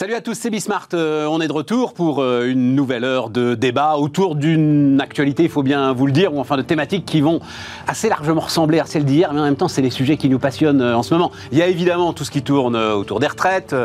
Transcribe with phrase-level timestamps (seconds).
[0.00, 0.88] Salut à tous, c'est Bismart.
[0.94, 5.42] Euh, on est de retour pour euh, une nouvelle heure de débat autour d'une actualité,
[5.42, 7.38] il faut bien vous le dire, ou enfin de thématiques qui vont
[7.86, 10.38] assez largement ressembler à celles d'hier, mais en même temps, c'est les sujets qui nous
[10.38, 11.30] passionnent euh, en ce moment.
[11.52, 13.76] Il y a évidemment tout ce qui tourne autour des retraites.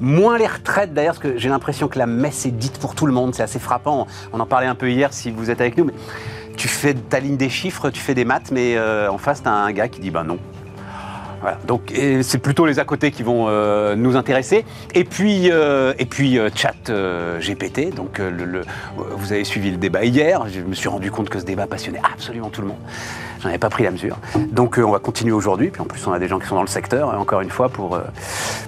[0.00, 3.04] Moins les retraites d'ailleurs, parce que j'ai l'impression que la messe est dite pour tout
[3.04, 4.06] le monde, c'est assez frappant.
[4.32, 5.94] On en parlait un peu hier si vous êtes avec nous, mais
[6.56, 9.52] tu fais ta ligne des chiffres, tu fais des maths, mais en face, tu as
[9.52, 10.38] un gars qui dit bah non,
[11.40, 11.58] voilà.
[11.66, 14.64] Donc c'est plutôt les à côté qui vont euh, nous intéresser.
[14.94, 16.08] Et puis, euh, et
[16.38, 16.90] euh, chat
[17.40, 17.94] GPT.
[17.94, 20.46] Donc vous avez suivi le débat hier.
[20.48, 22.78] Je me suis rendu compte que ce débat passionnait absolument tout le monde.
[23.40, 24.18] J'en avais pas pris la mesure.
[24.52, 25.70] Donc on va continuer aujourd'hui.
[25.70, 27.68] Puis en plus on a des gens qui sont dans le secteur encore une fois
[27.68, 27.98] pour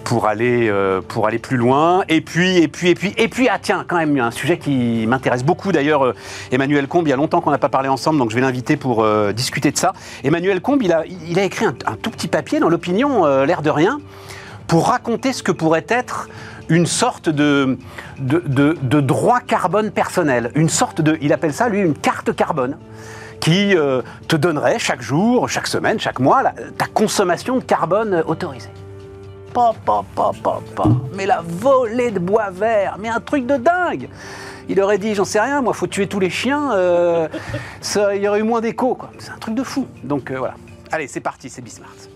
[0.05, 0.73] pour aller
[1.09, 2.05] pour aller plus loin.
[2.09, 5.07] Et puis et puis et puis et puis ah tiens quand même un sujet qui
[5.07, 6.15] m'intéresse beaucoup d'ailleurs.
[6.51, 8.77] Emmanuel Combe, il y a longtemps qu'on n'a pas parlé ensemble, donc je vais l'inviter
[8.77, 9.93] pour discuter de ça.
[10.25, 14.01] Emmanuel Combe, il a écrit un, tout petit papier dans l'opinion, euh, l'air de rien,
[14.67, 16.29] pour raconter ce que pourrait être
[16.69, 17.79] une sorte de,
[18.19, 22.77] de, droit carbone personnel, une sorte de, il appelle ça lui une carte carbone,
[23.43, 26.45] qui euh, te donnerait chaque jour, chaque semaine, chaque mois,
[26.79, 28.71] ta consommation de carbone autorisée.
[31.15, 34.09] Mais la volée de bois vert, mais un truc de dingue
[34.69, 37.29] il aurait dit, j'en sais rien, moi, faut tuer tous les chiens, euh,
[37.81, 39.89] ça, il y aurait eu moins d'écho, C'est un truc de fou.
[40.05, 40.55] Donc voilà.
[40.93, 42.12] Allez, c'est parti, c'est Bismart.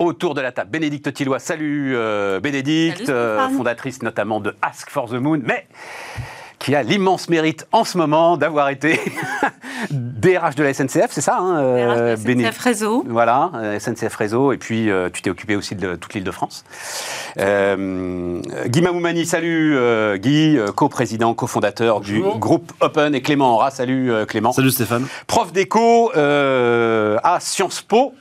[0.00, 0.70] Autour de la table.
[0.70, 5.66] Bénédicte Tillois, salut euh, Bénédicte, euh, fondatrice notamment de Ask for the Moon, mais
[6.58, 8.98] qui a l'immense mérite en ce moment d'avoir été
[9.90, 13.04] DRH de la SNCF, c'est ça hein, euh, SNCF Réseau.
[13.08, 16.64] Voilà, SNCF Réseau, et puis tu t'es occupé aussi de toute l'île de France.
[17.36, 19.78] Guy Mamoumani, salut
[20.18, 24.52] Guy, co-président, co-fondateur du groupe Open, et Clément Aura, salut Clément.
[24.52, 25.06] Salut Stéphane.
[25.26, 28.14] Prof d'éco à Sciences Po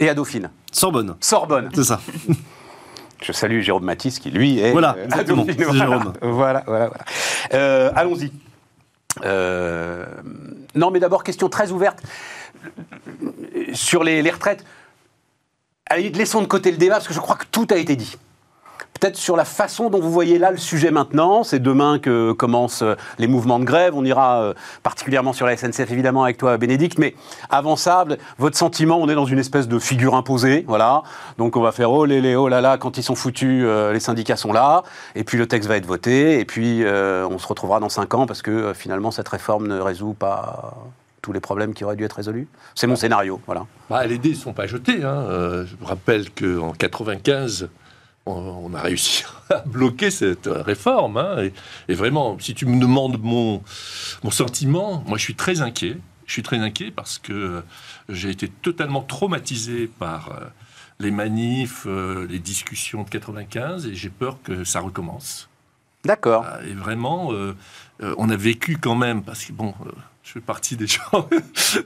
[0.00, 0.50] et à Dauphine.
[0.72, 1.16] Sorbonne.
[1.20, 1.70] Sorbonne.
[1.74, 2.00] C'est ça.
[3.22, 5.54] Je salue Jérôme Matisse qui, lui, est voilà, euh, à Dauphine.
[5.56, 6.12] Voilà, Jérôme.
[6.20, 7.04] voilà, voilà, voilà.
[7.54, 8.32] Euh, allons-y.
[9.24, 10.04] Euh,
[10.74, 12.02] non, mais d'abord, question très ouverte
[13.72, 14.64] sur les, les retraites.
[15.86, 18.16] Allez, laissons de côté le débat parce que je crois que tout a été dit
[19.00, 21.42] peut-être sur la façon dont vous voyez là le sujet maintenant.
[21.42, 23.94] C'est demain que commencent euh, les mouvements de grève.
[23.94, 26.98] On ira euh, particulièrement sur la SNCF, évidemment, avec toi, Bénédicte.
[26.98, 27.14] Mais
[27.50, 28.04] avant ça,
[28.38, 30.64] votre sentiment, on est dans une espèce de figure imposée.
[30.66, 31.02] Voilà.
[31.38, 34.00] Donc on va faire oh les oh là là, quand ils sont foutus, euh, les
[34.00, 34.84] syndicats sont là.
[35.14, 36.40] Et puis le texte va être voté.
[36.40, 40.14] Et puis on se retrouvera dans cinq ans parce que finalement, cette réforme ne résout
[40.14, 40.74] pas
[41.22, 42.48] tous les problèmes qui auraient dû être résolus.
[42.74, 43.66] C'est mon scénario, voilà.
[43.88, 45.02] Bah, les dés ne sont pas jetés.
[45.02, 45.64] Hein.
[45.66, 47.68] je rappelle qu'en 95,
[48.26, 51.16] on, a réussi à bloquer cette réforme.
[51.16, 51.50] Hein,
[51.88, 53.62] et, vraiment, si tu me demandes mon,
[54.22, 55.98] mon sentiment, moi je suis très inquiet.
[56.26, 57.62] Je suis très inquiet parce que
[58.08, 60.46] j'ai été totalement traumatisé par euh,
[60.98, 65.48] les manifs, euh, les discussions de 95 et j'ai peur que ça recommence.
[66.04, 66.46] D'accord.
[66.66, 67.54] Et vraiment, euh,
[68.18, 69.74] on a vécu quand même, parce que bon,
[70.22, 71.28] je fais partie des gens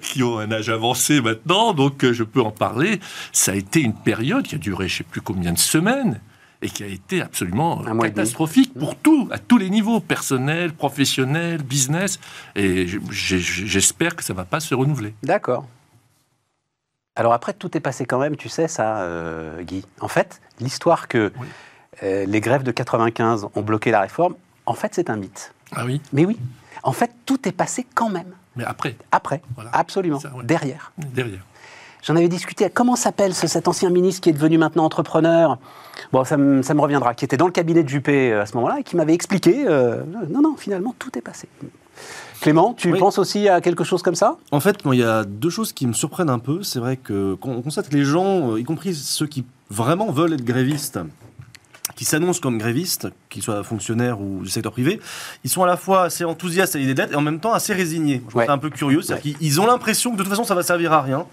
[0.00, 3.00] qui ont un âge avancé maintenant, donc je peux en parler.
[3.32, 6.20] Ça a été une période qui a duré je ne sais plus combien de semaines,
[6.62, 12.18] et qui a été absolument catastrophique pour tout, à tous les niveaux, personnel, professionnel, business.
[12.56, 15.14] Et j'espère que ça ne va pas se renouveler.
[15.22, 15.66] D'accord.
[17.14, 19.84] Alors après, tout est passé quand même, tu sais ça, euh, Guy.
[20.00, 21.32] En fait, l'histoire que
[22.02, 24.34] euh, les grèves de 95 ont bloqué la réforme,
[24.66, 25.52] en fait, c'est un mythe.
[25.72, 26.00] Ah oui?
[26.12, 26.38] Mais oui.
[26.84, 28.32] En fait, tout est passé quand même.
[28.54, 29.42] Mais après Après,
[29.72, 30.20] absolument.
[30.44, 30.92] Derrière.
[30.98, 31.44] Derrière.
[32.02, 32.68] J'en avais discuté.
[32.72, 35.58] Comment s'appelle cet ancien ministre qui est devenu maintenant entrepreneur?
[36.12, 37.14] Bon, ça, me, reviendra.
[37.14, 39.64] Qui était dans le cabinet de Juppé euh, à ce moment-là et qui m'avait expliqué.
[39.66, 41.48] Euh, non, non, finalement, tout est passé.
[42.40, 44.36] Clément, tu penses aussi à quelque chose comme ça?
[44.52, 46.62] En fait, il y a deux choses qui me surprennent un peu.
[46.62, 50.44] C'est vrai qu'on constate que les gens, euh, y compris ceux qui vraiment veulent être
[50.44, 50.98] grévistes,
[51.98, 55.00] qui s'annoncent comme grévistes, qu'ils soient fonctionnaires ou du secteur privé,
[55.42, 57.74] ils sont à la fois assez enthousiastes à l'idée d'être et en même temps assez
[57.74, 58.22] résignés.
[58.32, 59.02] Je un peu curieux.
[59.02, 61.26] C'est-à-dire qu'ils ont l'impression que de toute façon, ça va servir à rien.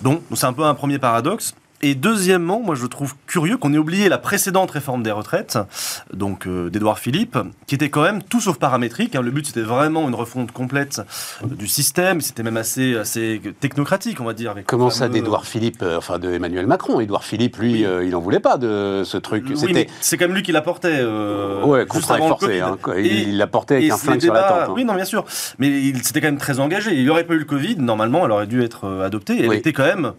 [0.00, 1.54] Donc, c'est un peu un premier paradoxe.
[1.82, 5.58] Et deuxièmement, moi je trouve curieux qu'on ait oublié la précédente réforme des retraites,
[6.12, 7.36] donc euh, d'Edouard Philippe,
[7.66, 9.14] qui était quand même tout sauf paramétrique.
[9.14, 9.20] Hein.
[9.20, 11.02] Le but c'était vraiment une refonte complète
[11.44, 14.54] euh, du système, c'était même assez, assez technocratique, on va dire.
[14.66, 16.98] Comment ça d'Edouard Philippe, euh, enfin de Emmanuel Macron?
[16.98, 19.44] Edouard Philippe, lui, il n'en voulait pas de ce truc.
[19.48, 21.04] Oui, c'est quand même lui qui l'apportait.
[21.04, 22.60] ouais, contraint forcé.
[22.60, 24.58] Hein, il l'apportait avec un flingue sur la tente.
[24.60, 24.72] Hein.
[24.74, 25.26] Oui, non, bien sûr.
[25.58, 26.94] Mais il s'était quand même très engagé.
[26.94, 29.44] Il n'aurait pas eu le Covid, normalement, elle aurait dû être adoptée.
[29.44, 30.12] Elle était quand même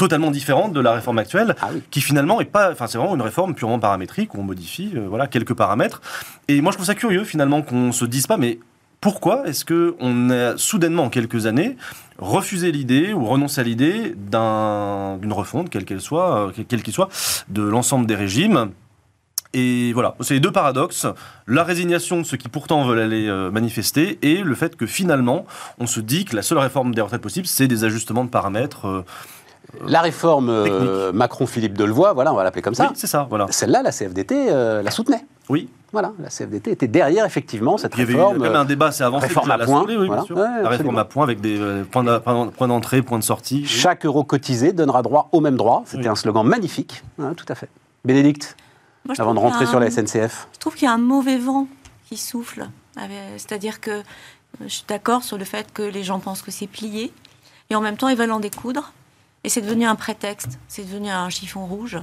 [0.00, 3.26] totalement différente de la réforme actuelle, ah qui finalement est pas, enfin c'est vraiment une
[3.30, 6.00] réforme purement paramétrique où on modifie, euh, voilà, quelques paramètres.
[6.48, 8.58] Et moi je trouve ça curieux finalement qu'on se dise pas, mais
[9.02, 11.76] Pourquoi est-ce que on a soudainement, en quelques années,
[12.18, 16.92] refusé l'idée ou renoncé à l'idée d'un- d'une refonte, quelle qu'elle soit, euh, quelle qu'il
[16.92, 17.08] soit,
[17.48, 18.72] de l'ensemble des régimes?
[19.54, 21.06] Et voilà, c'est les deux paradoxes.
[21.46, 25.44] La résignation de ceux qui pourtant veulent aller euh, manifester et le fait que finalement,
[25.78, 28.86] on se dit que la seule réforme des retraites possible, c'est des ajustements de paramètres.
[28.86, 29.02] euh,
[29.86, 32.86] La réforme euh, Macron-Philippe Delevoye, voilà, on va l'appeler comme ça.
[32.88, 33.46] oui, c'est ça, voilà.
[33.50, 35.24] Celle-là, la CFDT euh, la soutenait.
[35.48, 35.68] Oui.
[35.92, 38.38] Voilà, la CFDT était derrière, effectivement, cette Il y avait eu réforme.
[38.38, 39.26] même un débat assez avancé.
[39.26, 40.22] réforme à l'Assemblée, oui, voilà.
[40.22, 40.36] bien sûr.
[40.36, 42.04] Ouais, la réforme à points avec des euh, points
[42.68, 43.60] d'entrée, points de sortie.
[43.62, 43.66] oui.
[43.66, 45.82] Chaque euro cotisé donnera droit au même droit.
[45.86, 46.08] C'était Oui.
[46.08, 47.02] un slogan magnifique.
[47.18, 47.68] Ouais, tout à fait.
[48.04, 48.56] Bénédicte,
[49.04, 50.46] Moi, avant de rentrer sur la SNCF.
[50.52, 51.66] Je trouve qu'il y a un mauvais vent
[52.08, 52.68] qui souffle.
[53.36, 54.02] C'est-à-dire que
[54.62, 57.12] je suis d'accord sur le fait que les gens pensent que c'est plié,
[57.70, 58.92] et en même temps, ils veulent en découdre.
[59.44, 61.98] Et c'est devenu un prétexte, c'est devenu un chiffon rouge.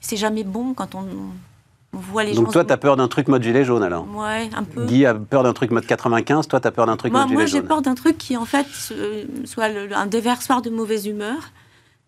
[0.00, 1.06] C'est jamais bon quand on,
[1.92, 2.42] on voit les gens.
[2.42, 4.86] Donc toi, tu as peur d'un truc mode gilet jaune alors Ouais, un peu.
[4.86, 7.32] Guy a peur d'un truc mode 95, toi, tu as peur d'un truc Moi, mode
[7.32, 7.66] moi gilet j'ai jaune.
[7.68, 8.66] peur d'un truc qui, en fait,
[9.44, 11.50] soit le- un déversoir de mauvaise humeur,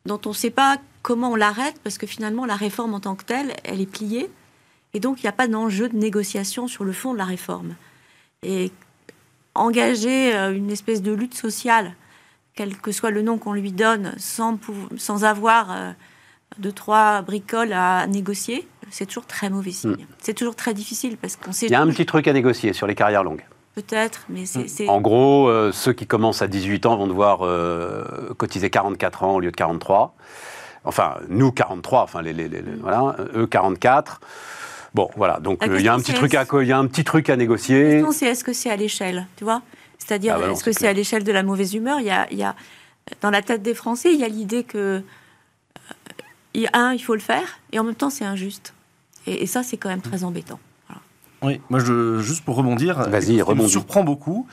[0.07, 3.17] dont on ne sait pas comment on l'arrête, parce que finalement, la réforme en tant
[3.17, 4.31] que telle, elle est pliée.
[4.95, 7.75] Et donc, il n'y a pas d'enjeu de négociation sur le fond de la réforme.
[8.45, 8.71] Et
[9.55, 11.95] engager euh, une espèce de lutte sociale,
[12.55, 14.59] quel que soit le nom qu'on lui donne, sans,
[14.97, 15.93] sans avoir euh,
[16.59, 20.07] deux, trois bricoles à négocier, c'est toujours très mauvais signe.
[20.19, 21.69] C'est toujours très difficile, parce qu'on sait Hmm.
[21.69, 23.45] Il y a un petit truc à négocier sur les carrières longues.
[23.77, 24.69] peut-être, mais c'est...
[24.69, 28.05] c'est- En gros, euh, ceux qui commencent à 18 ans vont devoir euh,
[28.37, 30.15] cotiser 44 ans au lieu de 43.
[30.85, 34.21] Enfin, nous 43, enfin les, les- les- les- voilà, eux 44.
[34.95, 35.39] Bon, voilà.
[35.39, 37.05] Donc La euh, il y a un petit truc à il y a un petit
[37.05, 37.83] truc à La négocier.
[37.85, 39.63] question, c'est est-ce que c'est à l'échelle, tu vois?
[40.01, 42.27] C'est-à-dire, Ah bah est-ce que c'est à l'échelle de la mauvaise humeur il y, a,
[42.33, 42.57] il y a-
[43.21, 45.03] Dans la tête des Français, il y a l'idée que,
[46.57, 48.75] euh, un, il faut le faire, et en même temps, c'est injuste.
[49.27, 50.59] Et, et ça, c'est quand même très embêtant.
[51.43, 53.71] Oui, moi, je, juste pour rebondir, Vas-y, ce qui me rebondis.
[53.71, 54.47] surprend beaucoup,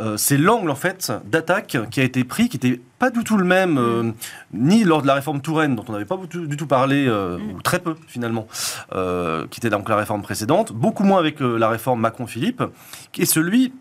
[0.00, 3.36] euh, c'est l'angle en fait d'attaque qui a été pris, qui n'était pas du tout
[3.36, 4.10] le même, euh,
[4.52, 7.06] ni lors de la réforme Touraine, dont on n'avait pas du tout, du tout parlé,
[7.06, 7.50] euh, Mm.
[7.52, 8.48] ou très peu finalement,
[8.92, 12.64] euh, qui était donc la réforme précédente, beaucoup moins avec euh, la réforme Macron-Philippe,
[13.12, 13.72] qui est celui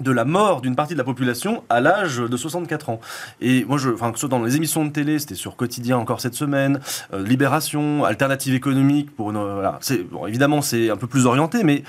[0.00, 3.00] de la mort d'une partie de la population à l'âge de 64 ans.
[3.40, 5.96] Et moi, je, enfin, que ce soit dans les émissions de télé, c'était sur Quotidien
[5.96, 6.80] encore cette semaine,
[7.14, 9.78] euh, Libération, Alternative économique, pour une, euh, voilà.
[9.80, 11.82] C'est, bon, évidemment, c'est un peu plus orienté, mais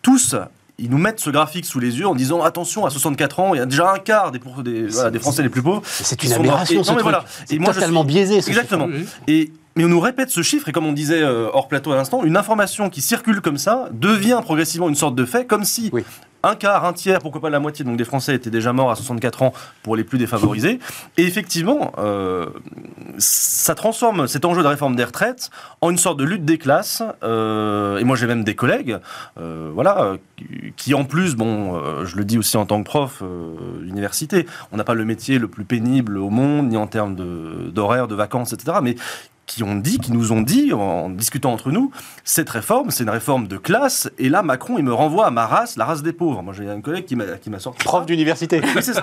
[0.00, 0.34] tous,
[0.78, 3.58] ils nous mettent ce graphique sous les yeux en disant attention, à 64 ans, il
[3.58, 5.82] y a déjà un quart des, pour- des, voilà, des Français les plus pauvres.
[5.84, 7.02] C'est une aberration, ce non, truc.
[7.02, 7.24] voilà.
[7.44, 8.88] C'est Et moi, je totalement suis- biaisé, ce Exactement.
[9.28, 11.96] Et, mais on nous répète ce chiffre, et comme on disait euh, hors plateau à
[11.96, 15.90] l'instant, une information qui circule comme ça devient progressivement une sorte de fait, comme si
[15.92, 16.02] Oui.
[16.42, 18.96] Un quart, un tiers, pourquoi pas la moitié donc des Français étaient déjà morts à
[18.96, 19.52] 64 ans
[19.82, 20.78] pour les plus défavorisés.
[21.16, 22.46] Et effectivement, euh,
[23.18, 25.50] ça transforme cet enjeu de réforme des retraites
[25.80, 27.02] en une sorte de lutte des classes.
[27.22, 28.98] euh, et moi, j'ai même des collègues,
[29.38, 30.14] euh, voilà,
[30.76, 33.22] qui- en plus, bon, je le dis aussi en tant que prof
[33.82, 37.14] université, on n'a pas le métier le plus pénible au monde, ni en termes
[37.72, 38.78] d'horaires, de, vacances, etc.
[39.50, 41.90] qui ont dit, qui nous ont dit, en discutant entre nous,
[42.22, 44.08] cette réforme, c'est une réforme de classe.
[44.18, 46.40] Et là, Macron, il me renvoie à ma race, la race des pauvres.
[46.42, 47.84] Moi, j'ai un collègue qui m'a qui m'a sorti.
[47.84, 48.60] Prof d'université.
[48.62, 49.02] Oui, c'est ça.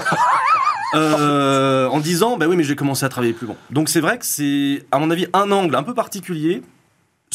[0.96, 3.58] Euh, en disant, bah oui, mais j'ai commencé à travailler plus bon.
[3.70, 6.62] Donc c'est vrai que c'est, à mon avis, un angle un peu particulier,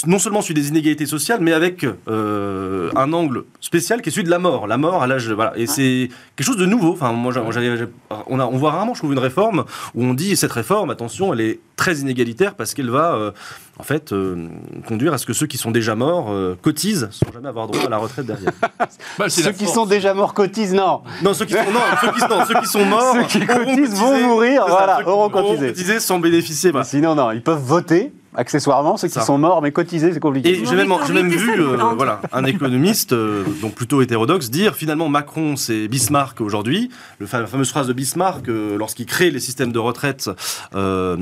[0.07, 4.25] non seulement celui des inégalités sociales, mais avec euh, un angle spécial qui est celui
[4.25, 4.67] de la mort.
[4.67, 5.53] La mort à l'âge, voilà.
[5.57, 6.93] Et c'est quelque chose de nouveau.
[6.93, 7.89] Enfin, moi, j'avais-
[8.27, 9.65] on, a, on voit rarement, je trouve, une réforme
[9.95, 13.31] où on dit cette réforme, attention, elle est très inégalitaire parce qu'elle va, euh,
[13.79, 14.49] en fait, euh,
[14.89, 17.85] conduire à ce que ceux qui sont déjà morts euh, cotisent sans jamais avoir droit
[17.85, 18.53] à la retraite derrière.
[19.19, 19.75] Bah, Ceux qui force.
[19.75, 21.03] sont déjà morts cotisent, non.
[21.23, 23.95] Non, ceux qui sont, non, ceux qui, non, ceux qui sont morts, Ceux qui cotisent
[23.95, 25.69] vont mourir, ça, voilà, auront cotisé.
[25.69, 26.71] cotisé sans bénéficier.
[26.71, 26.85] voilà.
[26.85, 30.51] Sinon, non, ils peuvent voter, accessoirement, ceux qui sont morts, mais cotiser, c'est compliqué.
[30.61, 35.57] Et j'ai même, vu euh, voilà, un économiste, euh, donc plutôt hétérodoxe, dire finalement Macron
[35.57, 36.91] c'est Bismarck aujourd'hui.
[37.19, 40.31] Le fa- la fameuse phrase de Bismarck euh, lorsqu'il crée les systèmes de retraite,
[40.75, 41.17] euh,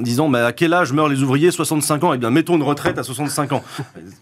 [0.00, 2.12] disant mais à quel âge meurent les ouvriers 65 ans?
[2.12, 3.62] Eh bien mettons une retraite à 65 ans.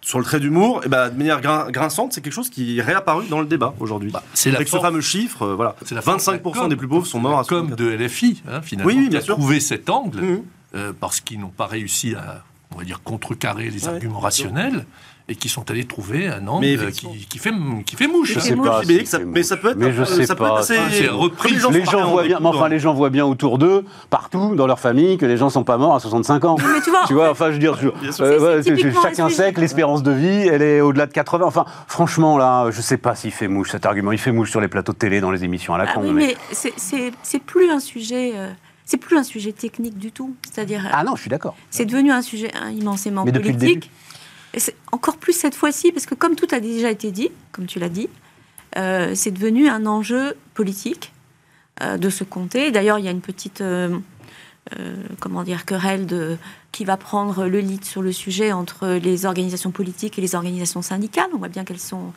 [0.00, 2.82] Sur le trait d'humour, et ben, de manière grin- grinçante, c'est quelque chose qui est
[2.82, 4.10] réapparu dans le débat aujourd'hui.
[4.10, 6.38] Bah, c'est la Avec ce force- fameux chiffre, euh, voilà, c'est la force de la
[6.38, 6.68] 25% com.
[6.68, 9.10] des plus pauvres sont morts à comme 64 de LFI, hein, finalement, Oui, oui, qui
[9.10, 9.34] bien a sûr.
[9.36, 10.42] trouvé cet angle, Mhm.
[10.74, 12.42] Euh, parce qu'ils n'ont pas réussi à,
[12.74, 14.86] on va dire, contrecarrer les Ouais, arguments rationnels,
[15.28, 17.52] et qui sont allés trouver un angle Mais qui, qui fait,
[17.86, 18.32] qui fait mouche.
[18.34, 18.82] Je sais moche, pas.
[18.86, 20.58] mais, ça, mais ça peut être, Mais je euh, sais ça peut pas.
[20.58, 20.76] assez.
[21.08, 21.52] Repris.
[21.70, 24.66] Les gens voient en bien, mais enfin, les gens voient bien autour d'eux, partout, dans
[24.66, 26.56] leur famille, que les gens sont pas morts à 65 ans.
[26.58, 29.60] Mais tu vois, Tu vois, enfin, je veux dire, je- euh, ouais, chacun sait que
[29.60, 31.46] l'espérance de vie, elle est au-delà de 80.
[31.46, 34.10] Enfin, franchement, là, je sais pas s'il fait mouche cet argument.
[34.12, 36.00] Il fait mouche sur les plateaux de télé, dans les émissions à la Ah con.
[36.02, 38.32] oui, mais- mais c'est- c'est c'est plus un sujet.
[38.34, 38.50] euh,
[38.84, 40.34] c'est plus un sujet technique du tout.
[40.50, 41.56] C'est-à-dire, Ah non, je suis d'accord.
[41.70, 43.90] c'est devenu un sujet hein, immensément Mais depuis le politique.
[44.54, 47.66] Et c'est encore plus cette fois-ci, parce que comme tout a déjà été dit, comme
[47.66, 48.08] tu l'as dit,
[48.76, 51.12] euh, c'est devenu un enjeu politique
[51.82, 52.70] euh, de se compter.
[52.70, 53.98] D'ailleurs, il y a une petite, euh,
[54.78, 56.36] euh, comment dire, querelle de
[56.70, 60.82] qui va prendre le lead sur le sujet entre les organisations politiques et les organisations
[60.82, 61.28] syndicales.
[61.34, 62.12] On voit bien qu'elles sont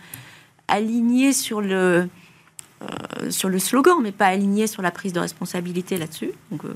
[0.67, 2.09] alignées sur le
[3.21, 6.31] euh, sur le slogan, mais pas alignées sur la prise de responsabilité là-dessus.
[6.51, 6.73] Donc, euh,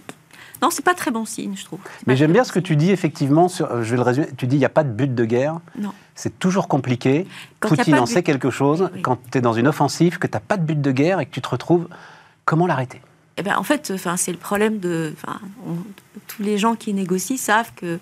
[0.61, 1.79] non, c'est pas très bon signe, je trouve.
[2.05, 4.45] Mais j'aime bien ce que tu dis, effectivement, sur, euh, je vais le résumer, tu
[4.47, 5.91] dis il n'y a pas de but de guerre, Non.
[6.15, 7.27] c'est toujours compliqué,
[7.59, 9.01] Quand Poutine en sait quelque chose, Oui.
[9.01, 11.25] quand tu es dans une offensive, que tu n'as pas de but de guerre et
[11.25, 11.87] que tu te retrouves,
[12.45, 13.01] comment l'arrêter?
[13.37, 15.13] Eh ben, en fait, enfin, c'est le problème de.
[15.65, 15.77] on-
[16.27, 17.97] tous les gens qui négocient savent que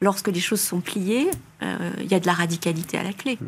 [0.00, 1.30] lorsque les choses sont pliées,
[1.62, 3.38] euh, il y a de la radicalité à la clé.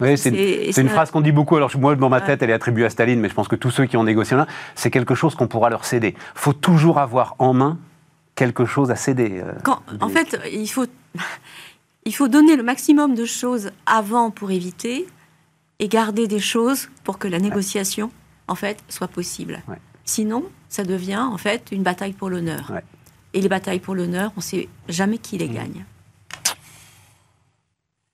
[0.00, 1.56] Oui, c'est une, phrase qu'on dit beaucoup.
[1.56, 2.26] Alors, moi, dans ma Ouais.
[2.26, 4.36] tête, elle est attribuée à Staline, mais je pense que tous ceux qui ont négocié
[4.36, 6.14] là, c'est quelque chose qu'on pourra leur céder.
[6.34, 7.78] faut toujours avoir en main
[8.34, 9.40] quelque chose à céder.
[9.44, 9.52] euh.
[9.62, 10.86] Quand, en fait, il faut,
[12.04, 15.06] il faut donner le maximum de choses avant pour éviter
[15.78, 18.10] et garder des choses pour que la négociation,
[18.48, 19.62] en fait, soit possible.
[19.68, 19.76] Ouais.
[20.04, 22.72] Sinon, ça devient, en fait, une bataille pour l'honneur.
[23.34, 25.38] Et les batailles pour l'honneur, on ne sait jamais qui Mmh.
[25.38, 25.84] les gagne.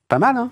[0.07, 0.49] Pas mal, hein?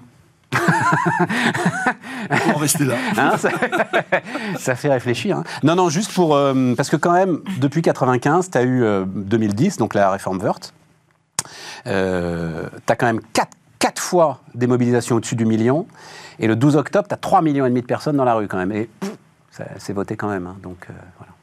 [0.52, 2.96] Va rester là.
[3.18, 3.32] Hein,
[4.58, 5.38] ça, fait réfléchir.
[5.38, 5.44] hein.
[5.64, 6.36] Non, non, juste pour.
[6.36, 10.40] euh, parce que, quand même, depuis 95, tu as eu euh, 2010, donc la réforme
[10.40, 10.74] Wörth.
[11.88, 13.50] Euh, tu as quand même 4,
[13.80, 15.88] quatre fois des mobilisations au-dessus du million.
[16.40, 18.72] Et le 12 octobre, tu as 3 millions de personnes dans la rue, quand même.
[18.72, 18.90] Et
[19.78, 20.48] c'est voté quand même.
[20.48, 20.56] hein.
[20.62, 21.34] donc, euh, voilà.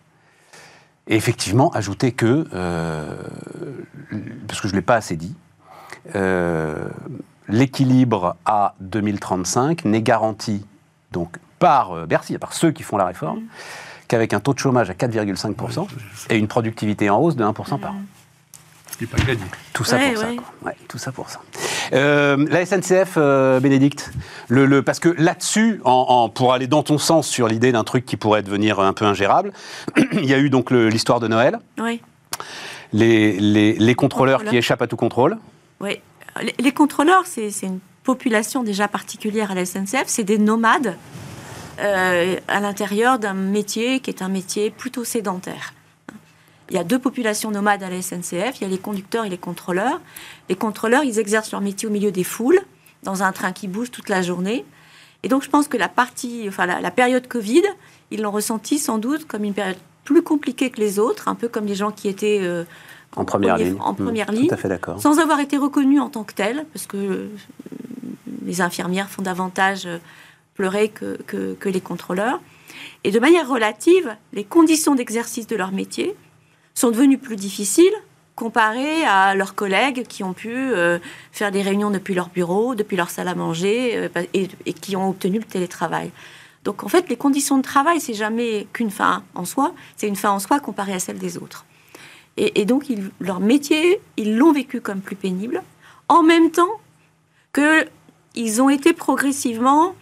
[1.07, 2.47] Et effectivement, ajouter que.
[2.55, 3.15] euh,
[4.49, 5.35] parce que je ne l'ai pas assez dit.
[7.49, 10.65] L'équilibre à 2035 n'est garanti
[11.13, 13.41] donc par euh, Bercy, par ceux qui font la réforme,
[14.09, 15.87] qu'avec un taux de chômage à 4,5%
[16.31, 17.97] et une productivité en hausse de 1% par an.
[18.91, 19.41] Ce qui n'est pas gagné.
[19.73, 20.29] Tout ça Ouais, pour ça.
[20.29, 20.37] ouais.
[20.37, 20.45] quoi.
[20.71, 21.41] Ouais, tout ça pour ça.
[21.95, 24.13] Euh, la SNCF, euh, Bénédicte,
[24.49, 27.83] le, le- parce que là-dessus, en, en- pour aller dans ton sens sur l'idée d'un
[27.83, 29.53] truc qui pourrait devenir un peu ingérable,
[30.13, 32.01] il y a eu donc l'histoire de Noël, Oui.
[32.93, 35.39] les, les- les contrôleurs qui échappent à tout contrôle.
[35.81, 35.99] Oui.
[36.59, 40.05] Les, contrôleurs, c'est c'est une population déjà particulière à la SNCF.
[40.07, 40.97] C'est des nomades
[41.81, 45.75] euh, à l'intérieur d'un métier qui est un métier plutôt sédentaire.
[46.71, 48.61] Il y a deux populations nomades à la SNCF.
[48.61, 50.01] Il y a les conducteurs et les contrôleurs.
[50.49, 52.61] Les contrôleurs, ils exercent leur métier au milieu des foules,
[53.03, 54.65] dans un train qui bouge toute la journée.
[55.23, 57.63] Et donc, je pense que la partie, enfin, la, la période Covid,
[58.11, 61.49] ils l'ont ressenti sans doute comme une période plus compliquée que les autres, un peu
[61.49, 62.65] comme les gens qui étaient euh,
[63.17, 63.77] En première ligne.
[63.81, 65.01] En Hmm, première ligne Tout à fait d'accord.
[65.01, 67.29] sans avoir été reconnus en tant que tels, parce que euh,
[68.45, 69.99] les infirmières font davantage euh,
[70.55, 72.41] pleurer que, que- que les contrôleurs.
[73.05, 76.15] Et de manière relative, les conditions d'exercice de leur métier
[76.75, 77.93] sont devenues plus difficiles
[78.35, 80.99] comparées à leurs collègues qui ont pu euh,
[81.31, 84.97] faire des réunions depuis leur bureau, depuis leur salle à manger, euh, et, et qui
[84.97, 86.11] ont obtenu le télétravail.
[86.65, 90.17] Donc en fait, les conditions de travail, c'est jamais qu'une fin en soi, c'est une
[90.17, 91.65] fin en soi comparée à celle des autres.
[92.37, 92.87] Et, donc,
[93.21, 95.63] leur métier, ils l'ont vécu comme plus pénible,
[96.09, 96.81] en même temps
[97.53, 99.95] qu'ils ont été progressivement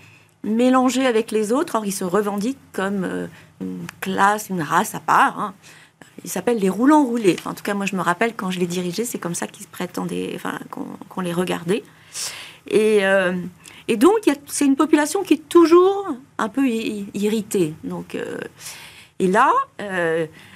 [0.43, 1.77] mélangés avec les autres.
[1.77, 3.27] Or, ils se revendiquent comme euh,
[3.61, 5.39] une classe, une race à part.
[5.39, 5.55] hein.
[6.25, 7.37] Ils s'appellent les roulants roulés.
[7.45, 9.67] En tout cas, moi, je me rappelle quand je les dirigeais, c'est comme ça qu'ils
[9.67, 11.85] prétendaient, enfin, qu'on les regardait.
[12.69, 13.35] Et, euh,
[13.97, 16.09] donc, c'est une population qui est toujours
[16.39, 17.75] un peu irritée.
[17.85, 18.39] Donc, euh,
[19.19, 19.53] et là,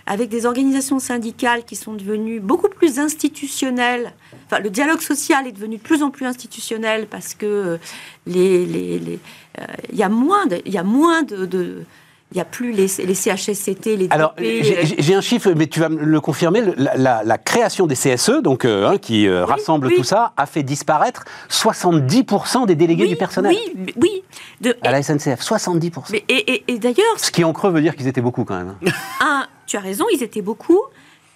[0.06, 4.12] avec des organisations syndicales qui sont devenues beaucoup plus institutionnelles,
[4.46, 7.76] enfin, le dialogue social est devenu de plus en plus institutionnel parce que euh,
[8.26, 9.18] les, les- les,
[9.60, 11.82] euh, il y a moins de, il y a moins de, de-
[12.32, 15.88] il y a plus les, les CHSCT, les Alors, j'ai un chiffre, mais tu vas
[15.88, 16.60] me le confirmer.
[16.76, 19.94] La, la- la création des CSE, donc euh, hein, qui euh, rassemble oui.
[19.96, 24.22] tout ça, a fait disparaître 70% des délégués oui, du personnel Oui, oui.
[24.60, 25.40] De- à la SNCF.
[25.40, 26.10] 70%.
[26.12, 28.56] mais- et et- et d'ailleurs, Ce qui en creux veut dire qu'ils étaient beaucoup quand
[28.56, 28.74] même.
[28.84, 28.90] hein.
[29.20, 30.80] un, tu as raison, ils étaient beaucoup,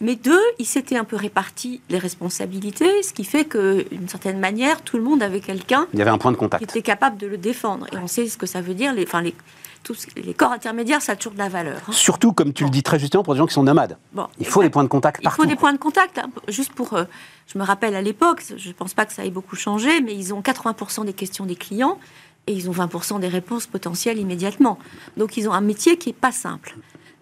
[0.01, 4.39] mais deux, ils s'étaient un peu répartis les responsabilités, ce qui fait que, d'une certaine
[4.39, 6.63] manière, tout le monde avait quelqu'un Il y avait un point de qui contact.
[6.63, 7.87] était capable de le défendre.
[7.93, 8.95] Et on sait ce que ça veut dire.
[8.95, 9.35] Les, enfin, les,
[9.83, 11.81] tous, les corps intermédiaires, ça a toujours de la valeur.
[11.87, 11.93] hein.
[11.93, 13.99] Surtout, comme tu le dis très justement, pour des gens qui sont nomades.
[14.13, 15.43] Bon, Il faut des points de contact il partout.
[15.43, 16.19] faut des points de contact.
[16.19, 17.05] hein, juste pour, euh,
[17.53, 20.15] je me rappelle à l'époque, je ne pense pas que ça ait beaucoup changé, mais
[20.15, 21.99] ils ont 80% des questions des clients
[22.47, 24.79] et ils ont 20% des réponses potentielles immédiatement.
[25.19, 26.75] Donc ils ont un métier qui est pas simple.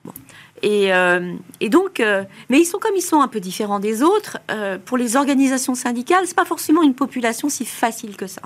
[0.05, 0.13] Bon.
[0.63, 4.03] Et, euh, et donc, euh, mais ils sont comme ils sont un peu différents des
[4.03, 4.39] autres.
[4.51, 8.43] euh, pour les organisations syndicales, c'est pas forcément une population si facile que ça.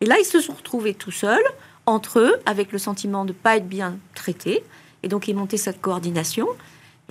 [0.00, 1.44] Et là, ils se sont retrouvés tout seuls,
[1.86, 4.62] entre eux, avec le sentiment de ne pas être bien traités.
[5.02, 6.48] Et donc, ils montaient cette coordination.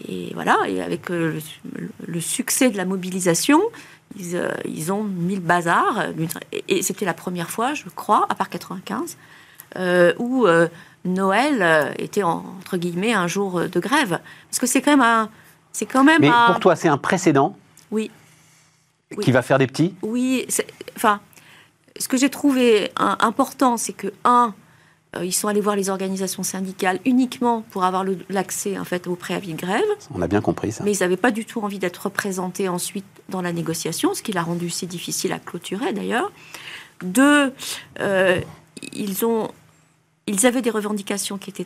[0.07, 1.39] Et voilà, et avec le,
[2.19, 3.61] succès de la mobilisation,
[4.15, 6.07] ils, ils ont mis le bazar.
[6.67, 9.17] Et, c'était la première fois, je crois, à part 95,
[9.77, 10.45] euh, où
[11.05, 14.19] Noël euh, était en- entre guillemets un jour euh, de grève.
[14.49, 15.29] Parce que c'est quand même un,
[15.71, 17.55] c'est quand même Mais un- pour toi, c'est un précédent
[17.91, 18.11] oui,
[19.15, 19.23] Oui.
[19.23, 19.95] qui va faire des petits?
[20.01, 20.45] Oui,
[20.95, 21.21] enfin,
[21.97, 24.53] ce que j'ai trouvé un- important, c'est que un,
[25.15, 29.15] euh, ils sont allés voir les organisations syndicales uniquement pour avoir l'accès en fait au
[29.15, 29.85] préavis de grève.
[30.13, 30.83] On a bien compris ça.
[30.83, 34.33] Mais ils n'avaient pas du tout envie d'être représentés ensuite dans la négociation, ce qui
[34.33, 36.29] l'a rendu si difficile à clôturer d'ailleurs.
[37.03, 37.53] Deux,
[38.01, 38.41] euh,
[38.93, 39.49] ils, ont,
[40.27, 41.65] ils avaient des revendications qui étaient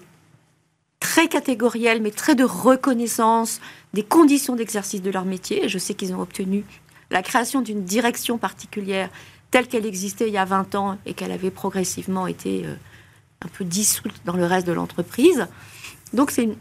[0.99, 3.59] très catégorielles, mais très de reconnaissance
[3.93, 5.67] des conditions d'exercice de leur métier.
[5.67, 6.63] Je sais qu'ils ont obtenu
[7.09, 9.09] la création d'une direction particulière
[9.49, 12.75] telle qu'elle existait il y a 20 ans et qu'elle avait progressivement été euh,
[13.43, 15.47] un peu dissoute dans le reste de l'entreprise.
[16.13, 16.55] Donc c'est-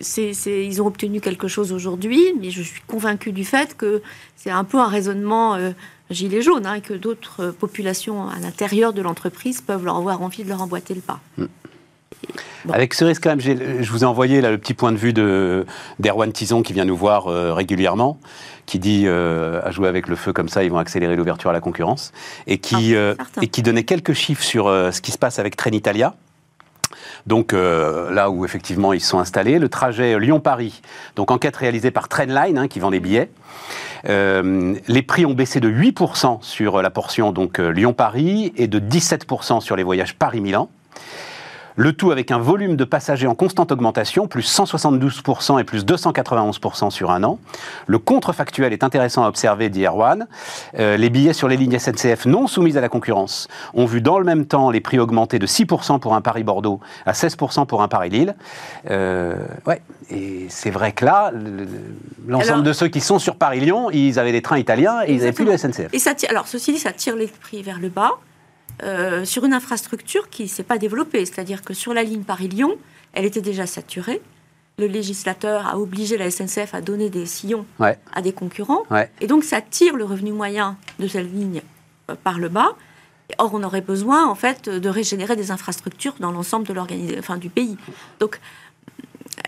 [0.00, 4.00] c'est- ils ont obtenu quelque chose aujourd'hui, mais je suis convaincue du fait que
[4.36, 5.72] c'est un peu un raisonnement euh,
[6.10, 10.44] gilet jaune, hein, et que d'autres populations à l'intérieur de l'entreprise peuvent leur avoir envie
[10.44, 11.20] de leur emboîter le pas.
[12.64, 12.72] Bon.
[12.72, 15.12] Avec ce risque, quand même, je vous ai envoyé là, le petit point de vue
[15.12, 15.64] de-
[16.00, 18.18] d'Erwan Tison qui vient nous voir euh, régulièrement,
[18.66, 21.52] qui dit euh, à jouer avec le feu comme ça, ils vont accélérer l'ouverture à
[21.52, 22.12] la concurrence,
[22.46, 23.40] et qui, Ah, euh, certain.
[23.42, 26.14] et qui donnait quelques chiffres sur ce qui se passe avec Trenitalia.
[27.26, 30.80] Donc euh, là où effectivement ils sont installés, le trajet Lyon-Paris,
[31.16, 33.30] donc enquête réalisée par Trendline hein, qui vend les billets.
[34.06, 38.78] Euh, les prix ont baissé de 8% sur la portion donc euh, Lyon-Paris et de
[38.78, 40.68] 17% sur les voyages Paris-Milan.
[41.80, 46.90] Le tout avec un volume de passagers en constante augmentation, plus 172% et plus 291%
[46.90, 47.38] sur un an.
[47.86, 50.26] Le contrefactuel est intéressant à observer, dit Erwan.
[50.76, 54.18] Euh, les billets sur les lignes SNCF non soumises à la concurrence ont vu dans
[54.18, 57.86] le même temps les prix augmenter de 6% pour un Paris-Bordeaux à 16% pour un
[57.86, 58.34] Paris-Lille.
[58.90, 59.80] Euh, ouais,
[60.10, 61.68] et c'est vrai que là, le- le-
[62.26, 65.30] l'ensemble de ceux qui sont sur Paris-Lyon, ils avaient des trains italiens et ils n'avaient
[65.32, 65.94] plus de SNCF.
[65.94, 68.14] Et ça tire, alors, ceci dit, ça tire les prix vers le bas
[68.82, 71.24] euh, sur une infrastructure qui ne s'est pas développée.
[71.26, 72.76] C'est-à-dire que sur la ligne Paris-Lyon,
[73.12, 74.20] elle était déjà saturée.
[74.78, 78.82] Le législateur a obligé la SNCF à donner des sillons Ouais, à des concurrents.
[78.90, 79.10] ouais.
[79.20, 81.62] Et donc, ça tire le revenu moyen de cette ligne
[82.10, 82.76] euh, par le bas.
[83.38, 87.50] Or, on aurait besoin, en fait, de régénérer des infrastructures dans l'ensemble de enfin, du
[87.50, 87.76] pays.
[88.20, 88.40] Donc,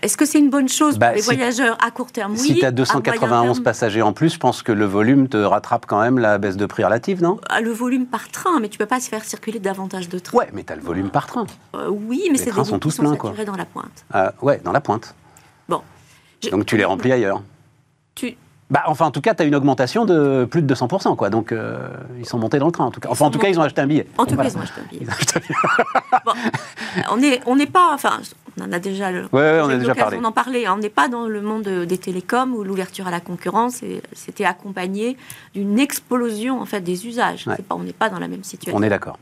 [0.01, 2.33] est-ce que c'est une bonne chose Bah, pour les si- voyageurs à court terme?
[2.33, 2.37] Oui.
[2.39, 5.27] si tu as à moyen 291 terme, passagers en plus, je pense que le volume
[5.27, 7.39] te rattrape quand même la baisse de prix relative, non?
[7.49, 10.37] Ah, le volume par train, mais tu peux pas se faire circuler davantage de trains.
[10.37, 11.45] Ouais, mais tu as le volume par train.
[11.75, 13.33] Euh, oui, mais Les des trains sont tous sont pleins, quoi.
[13.45, 14.05] dans la pointe.
[14.15, 15.13] Euh, ouais, dans la pointe.
[15.69, 15.81] Bon.
[16.43, 17.41] Je- Donc tu les remplis ailleurs.
[18.15, 18.35] Tu-
[18.69, 21.29] Bah, enfin, en tout cas, tu as une augmentation de plus de 200%, quoi.
[21.29, 23.09] Donc, euh, ils sont montés dans le train, en tout cas.
[23.11, 24.07] Enfin, en tout cas, ils ont acheté un billet.
[24.17, 24.49] En tout Voilà.
[24.49, 25.01] cas, ils ont acheté un billet.
[25.03, 26.21] Ils ont acheté un billet.
[26.25, 26.31] Bon,
[27.11, 28.19] on n'est on n'est pas, enfin,
[28.59, 30.19] on en a déjà, le, Ouais, ouais, on a déjà parlé.
[30.19, 30.65] d'en parler.
[30.65, 30.73] hein.
[30.77, 33.81] On n'est pas dans le monde de- des télécoms où l'ouverture à la concurrence
[34.13, 35.17] c'était accompagné
[35.53, 37.47] d'une explosion en fait des usages.
[37.47, 37.55] Ouais.
[37.57, 38.77] Pas, on n'est pas dans la même situation.
[38.77, 39.17] On est d'accord.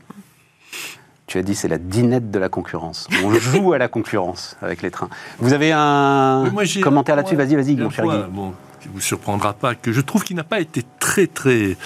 [1.26, 3.06] Tu as dit, c'est la dinette de la concurrence.
[3.24, 5.08] On joue à la concurrence avec les trains.
[5.38, 8.16] Vous avez un Oui, moi, commentaire là-dessus Vas-y, vas-y, mon cher Guy.
[8.30, 11.76] bon, qui vous surprendra pas, que je trouve qu'il n'a pas été très très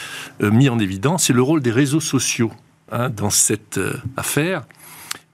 [0.43, 2.53] euh, mis en évidence, c'est le rôle des réseaux sociaux
[2.91, 4.63] hein, dans cette euh, affaire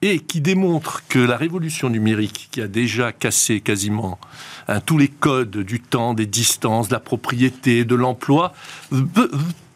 [0.01, 4.19] et qui démontre que la révolution numérique, qui a déjà cassé quasiment
[4.67, 8.53] hein, tous les codes du temps, des distances, de la propriété, de l'emploi,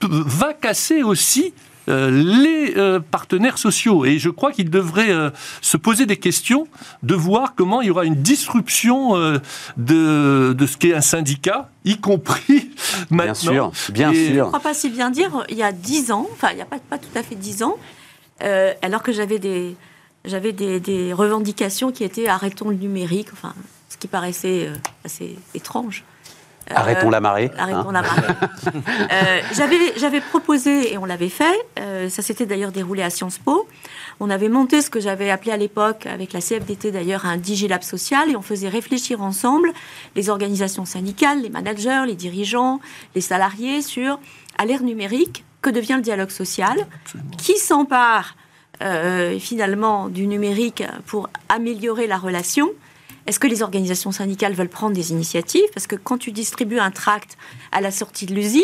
[0.01, 1.53] va casser aussi
[1.87, 4.05] euh, les euh, partenaires sociaux.
[4.05, 5.29] Et je crois qu'il devrait euh,
[5.61, 6.67] se poser des questions,
[7.03, 9.37] de voir comment il y aura une disruption euh,
[9.77, 12.71] de, de ce qu'est un syndicat, y compris
[13.11, 13.51] maintenant.
[13.51, 14.47] Bien sûr, bien Et- Je ne sûr.
[14.47, 16.79] crois pas si bien dire, il y a dix ans, enfin il n'y a pas,
[16.79, 17.75] pas tout à fait dix ans,
[18.41, 19.75] euh, alors que j'avais des,
[20.25, 23.53] j'avais des, des revendications qui étaient arrêtons le numérique, enfin
[23.89, 26.03] ce qui paraissait euh, assez étrange.
[26.71, 27.51] Euh, Arrêtons la marée.
[27.57, 27.91] Arrêtons hein.
[27.91, 28.21] la marée.
[29.11, 33.37] Euh, j'avais, j'avais proposé, et on l'avait fait, euh, ça s'était d'ailleurs déroulé à Sciences
[33.37, 33.67] Po,
[34.19, 37.83] on avait monté ce que j'avais appelé à l'époque, avec la CFDT d'ailleurs, un Digilab
[37.83, 39.71] social, et on faisait réfléchir ensemble
[40.15, 42.79] les organisations syndicales, les managers, les dirigeants,
[43.13, 44.19] les salariés sur,
[44.57, 46.87] à l'ère numérique, que devient le dialogue social,
[47.37, 48.35] qui s'empare
[48.81, 52.69] euh, finalement du numérique pour améliorer la relation
[53.27, 55.65] est-ce que les organisations syndicales veulent prendre des initiatives?
[55.73, 57.37] Parce que quand tu distribues un tract
[57.71, 58.61] à la sortie de l'usine,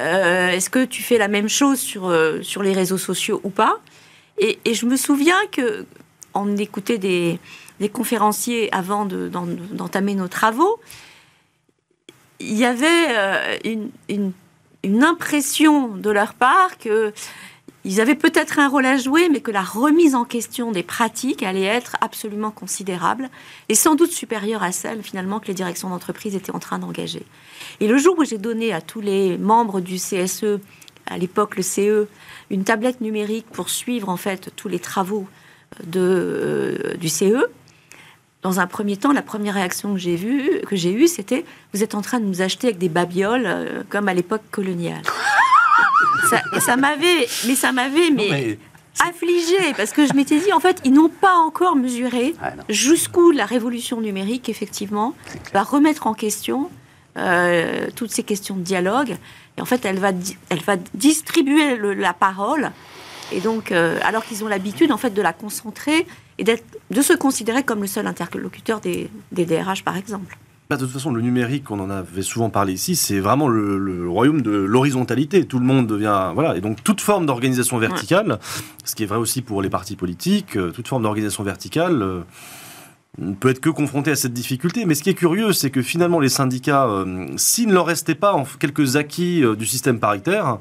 [0.00, 3.50] euh, est-ce que tu fais la même chose sur, euh, sur les réseaux sociaux ou
[3.50, 3.80] pas?
[4.38, 5.86] Et, je me souviens que
[6.34, 7.38] on écoutait des,
[7.92, 10.80] conférenciers avant de- d'en- d'entamer nos travaux.
[12.40, 13.56] Il y avait euh,
[14.82, 17.12] une impression de leur part que
[17.84, 21.42] ils avaient peut-être un rôle à jouer, mais que la remise en question des pratiques
[21.42, 23.28] allait être absolument considérable
[23.68, 27.24] et sans doute supérieure à celle finalement que les directions d'entreprise étaient en train d'engager.
[27.80, 30.60] Et le jour où j'ai donné à tous les membres du CSE,
[31.06, 32.08] à l'époque le CE,
[32.48, 35.26] une tablette numérique pour suivre en fait tous les travaux
[35.84, 37.46] de, euh, du CE,
[38.40, 41.82] dans un premier temps, la première réaction que j'ai vue, que j'ai eue, c'était vous
[41.82, 45.02] êtes en train de nous acheter avec des babioles euh, comme à l'époque coloniale.
[46.52, 48.58] Ça, ça m'avait, mais ça m'avait, mais, mais
[49.00, 52.62] affligée parce que je m'étais dit en fait ils n'ont pas encore mesuré non.
[52.68, 55.14] jusqu'où la révolution numérique effectivement
[55.52, 56.70] va remettre en question
[57.16, 59.16] euh, toutes ces questions de dialogue
[59.58, 60.10] et en fait elle va
[60.48, 62.70] elle va distribuer le- la parole
[63.32, 66.06] et donc euh, alors qu'ils ont l'habitude en fait de la concentrer
[66.38, 70.36] et de se considérer comme le seul interlocuteur des, des DRH par exemple.
[70.70, 73.76] Bah, de toute façon, le numérique, on en avait souvent parlé ici, c'est vraiment le,
[73.76, 75.44] le royaume de l'horizontalité.
[75.44, 76.32] Tout le monde devient.
[76.34, 76.56] Voilà.
[76.56, 78.38] Et donc, toute forme d'organisation verticale,
[78.84, 82.20] ce qui est vrai aussi pour les partis politiques, euh, toute forme d'organisation verticale euh,
[83.18, 84.86] ne peut être que confrontée à cette difficulté.
[84.86, 88.14] Mais ce qui est curieux, c'est que finalement, les syndicats, euh, s'il ne leur restait
[88.14, 90.58] pas en quelques acquis euh, du système paritaire,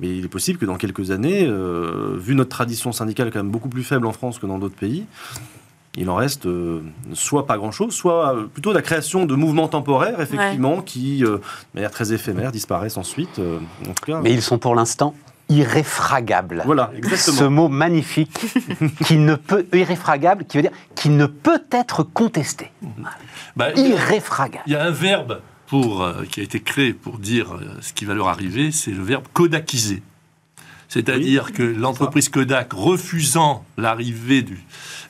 [0.00, 3.50] mais il est possible que dans quelques années, euh, vu notre tradition syndicale quand même
[3.50, 5.06] beaucoup plus faible en France que dans d'autres pays,
[5.96, 6.82] il en reste euh,
[7.14, 11.40] soit pas grand-chose, soit euh, plutôt la création de mouvements temporaires, effectivement, qui, euh, de
[11.74, 13.38] manière très éphémère, disparaissent ensuite.
[13.38, 15.14] euh, en tout cas, Mais ils sont pour l'instant
[15.48, 16.62] irréfragables.
[16.64, 17.50] voilà, Ce exactement.
[17.50, 18.36] mot magnifique
[19.04, 22.70] qui ne peut irréfragable qui veut dire qui ne peut être contesté.
[23.54, 24.64] bah, il y a- Irréfragable.
[24.66, 27.92] il y a un verbe pour, euh, qui a été créé pour dire euh, ce
[27.92, 30.02] qui va leur arriver, c'est le verbe kodakiser.
[30.88, 34.60] C'est-à-dire que l'entreprise Kodak, refusant l'arrivée du-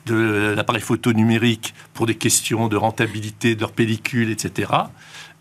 [0.05, 4.71] de l'appareil photo numérique pour des questions de rentabilité de leur pellicule, etc.,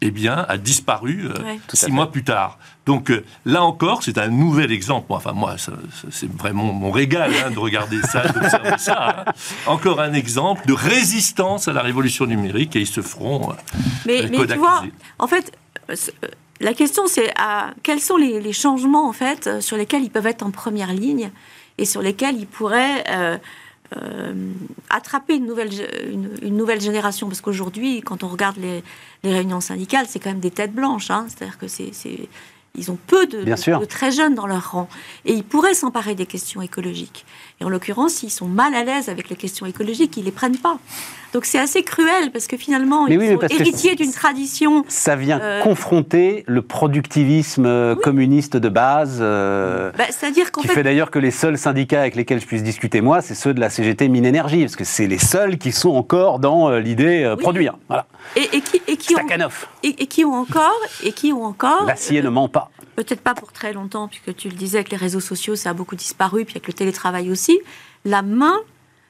[0.03, 1.59] eh bien, a disparu euh, Ouais.
[1.73, 2.59] Six mois plus tard.
[2.85, 5.07] Donc euh, là encore, c'est un nouvel exemple.
[5.09, 5.57] Enfin, moi,
[6.11, 9.25] c'est vraiment mon régal hein, de regarder ça, d'observer ça.
[9.27, 9.33] hein.
[9.67, 13.53] Encore un exemple de résistance à la révolution numérique et ils se feront.
[13.53, 13.55] euh,
[14.07, 14.85] Mais, mais tu Kodak vois,
[15.19, 15.57] en fait,
[15.89, 15.95] euh,
[16.61, 20.11] la question c'est à- quels sont les, les changements en fait euh, sur lesquels ils
[20.11, 21.31] peuvent être en première ligne
[21.79, 23.37] et sur lesquels ils pourraient euh,
[23.97, 24.35] euh,
[24.91, 25.71] attraper une nouvelle,
[26.11, 27.29] une, une nouvelle génération.
[27.29, 28.83] Parce qu'aujourd'hui, quand on regarde les,
[29.23, 31.11] les réunions syndicales, c'est quand même des têtes blanches.
[31.11, 31.27] hein.
[31.29, 32.29] C'est-à-dire que c'est, c'est-
[32.79, 33.43] ils ont peu de,
[33.81, 34.89] de très jeunes dans leur rang.
[35.25, 37.25] Et ils pourraient s'emparer des questions écologiques.
[37.61, 40.59] Et en l'occurrence, s'ils sont mal à l'aise avec les questions écologiques, ils les prennent
[40.59, 40.79] pas.
[41.33, 44.85] Donc c'est assez cruel parce que finalement, Mais ils oui, sont héritiers d'une tradition.
[44.89, 50.69] Ça vient Euh, confronter le productivisme euh, communiste de base, euh, Bah, C'est-à-dire qu'en qui
[50.69, 53.55] fait, fait d'ailleurs que les seuls syndicats avec lesquels je puisse discuter moi, c'est ceux
[53.55, 56.79] de la CGT Mine Énergie, parce que c'est les seuls qui sont encore dans euh,
[56.81, 57.43] l'idée euh, Oui.
[57.43, 57.77] produire.
[57.89, 58.07] Voilà.
[58.37, 59.19] et, et qui, et, qui ont,
[59.83, 62.71] et, et qui ont encore, et qui ont encore, L'acier ne ment pas.
[62.97, 65.75] peut-être pas pour très longtemps, puisque tu le disais, avec les réseaux sociaux, ça a
[65.75, 67.46] beaucoup disparu, puis avec le télétravail aussi,
[68.05, 68.57] la main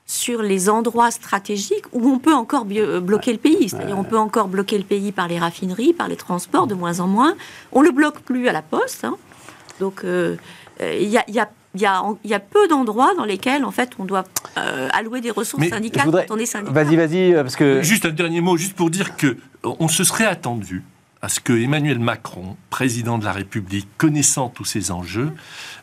[0.07, 3.69] sur les endroits stratégiques où on peut encore euh, bloquer le pays.
[3.69, 7.01] C'est-à-dire on peut encore bloquer le pays par les raffineries, par les transports, de moins
[7.01, 7.35] en moins.
[7.73, 9.05] On le bloque plus à la poste.
[9.05, 9.17] hein.
[9.81, 10.37] Donc euh,
[10.81, 13.25] il y, a, il y a- il y a- il y a peu d'endroits dans
[13.27, 14.25] lesquels en fait on doit
[14.57, 16.73] euh, allouer des ressources Mais syndicales voudrais- quand on est syndicat.
[16.73, 17.83] Vas-y, vas-y, euh, parce que.
[17.83, 20.83] Juste un dernier mot, juste pour dire que on se serait attendu
[21.21, 25.33] à ce que Emmanuel Macron, président de la République, connaissant tous ces enjeux,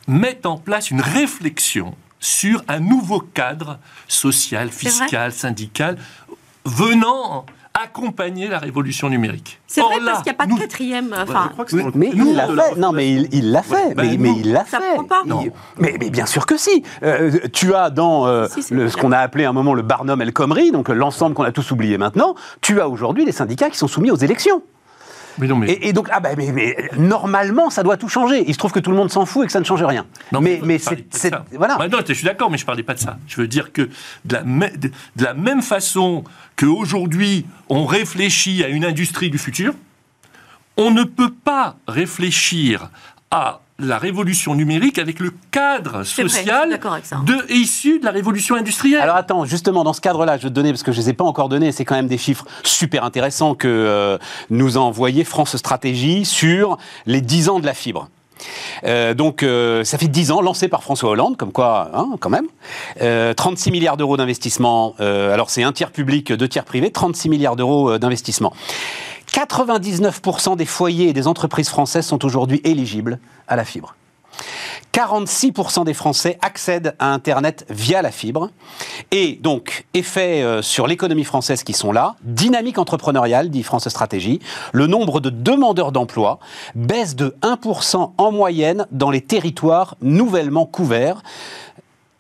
[0.08, 5.98] mette en place une réflexion sur un nouveau cadre social, fiscal, syndical,
[6.66, 9.60] venant accompagner la révolution numérique.
[9.68, 11.14] C'est vrai là, parce qu'il n'y a pas de nous- quatrième.
[11.20, 11.50] Enfin,
[11.96, 12.76] Mais il l'a fait.
[12.80, 13.74] Non, mais il il l'a fait.
[13.74, 14.94] Ouais, mais, bah, il l'a ça fait.
[14.94, 15.24] prend pas.
[15.26, 15.52] Il-.
[15.80, 16.84] Mais, mais bien sûr que si.
[17.02, 19.82] Euh, tu as dans euh, Si, le- ce qu'on a appelé à un moment le
[19.82, 23.32] Barnum El Khomri, donc euh, l'ensemble qu'on a tous oublié maintenant, tu as aujourd'hui des
[23.32, 24.62] syndicats qui sont soumis aux élections.
[25.38, 28.44] Mais non, mais Et, et donc, ah bah, mais, mais, normalement, ça doit tout changer.
[28.48, 30.06] Il se trouve que tout le monde s'en fout et que ça ne change rien.
[30.32, 31.34] Non, mais je mais c'est.
[31.54, 31.78] Voilà.
[31.78, 33.18] Bah non, je suis d'accord, mais je parlais pas de ça.
[33.28, 33.90] Je veux dire que
[34.26, 36.24] de la, de la même façon
[36.56, 39.74] qu'aujourd'hui, on réfléchit à une industrie du futur,
[40.78, 42.90] on ne peut pas réfléchir
[43.32, 46.80] à la révolution numérique avec le cadre vrai, social
[47.26, 49.02] de, issu de la révolution industrielle.
[49.02, 51.10] Alors attends, justement, dans ce cadre-là, je vais te donner, parce que je ne les
[51.12, 54.18] ai pas encore donnés, c'est quand même des chiffres super intéressants que euh,
[54.50, 58.10] nous a envoyé France Stratégie sur les 10 ans de la fibre.
[58.86, 62.30] Euh, donc, euh, ça fait 10 ans, lancé par François Hollande, comme quoi, hein, quand
[62.30, 62.48] même.
[63.02, 64.96] Euh, 36 milliards d'euros d'investissement.
[65.00, 66.92] euh, alors, c'est un tiers public, deux tiers privés.
[66.92, 68.54] 36 milliards d'euros euh, d'investissement.
[69.34, 73.96] 99% des foyers et des entreprises françaises sont aujourd'hui éligibles à la fibre.
[74.94, 78.52] 46% des Français accèdent à Internet via la fibre.
[79.12, 84.40] Et donc, effet euh, sur l'économie française qui sont là, dynamique entrepreneuriale, dit France Stratégie,
[84.72, 86.40] le nombre de demandeurs d'emploi
[86.76, 91.24] baisse de 1% en moyenne dans les territoires nouvellement couverts.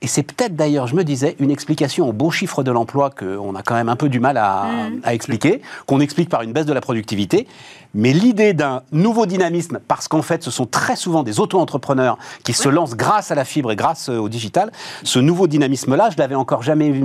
[0.03, 3.55] Et c'est peut-être d'ailleurs, je me disais, une explication au bon chiffre de l'emploi qu'on
[3.55, 4.99] a quand même un peu du mal à, Mm.
[5.03, 7.47] à expliquer, qu'on explique par une baisse de la productivité.
[7.95, 12.51] Mais l'idée d'un nouveau dynamisme, parce qu'en fait, ce sont très souvent des auto-entrepreneurs qui
[12.51, 14.71] se lancent grâce à la fibre et grâce euh, au digital,
[15.03, 17.01] ce nouveau dynamisme-là, je l'avais encore jamais vu,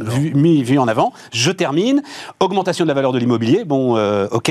[0.00, 1.12] vu- mis, vu en avant.
[1.32, 2.00] Je termine.
[2.38, 4.50] Augmentation de la valeur de l'immobilier, bon, euh, ok.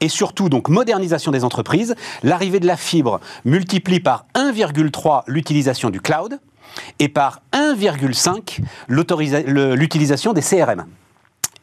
[0.00, 1.94] Et surtout, donc, modernisation des entreprises.
[2.24, 6.38] L'arrivée de la fibre multiplie par 1,3 l'utilisation du cloud
[6.98, 10.84] et par 1,5 l'autorisa- le- l'utilisation des CRM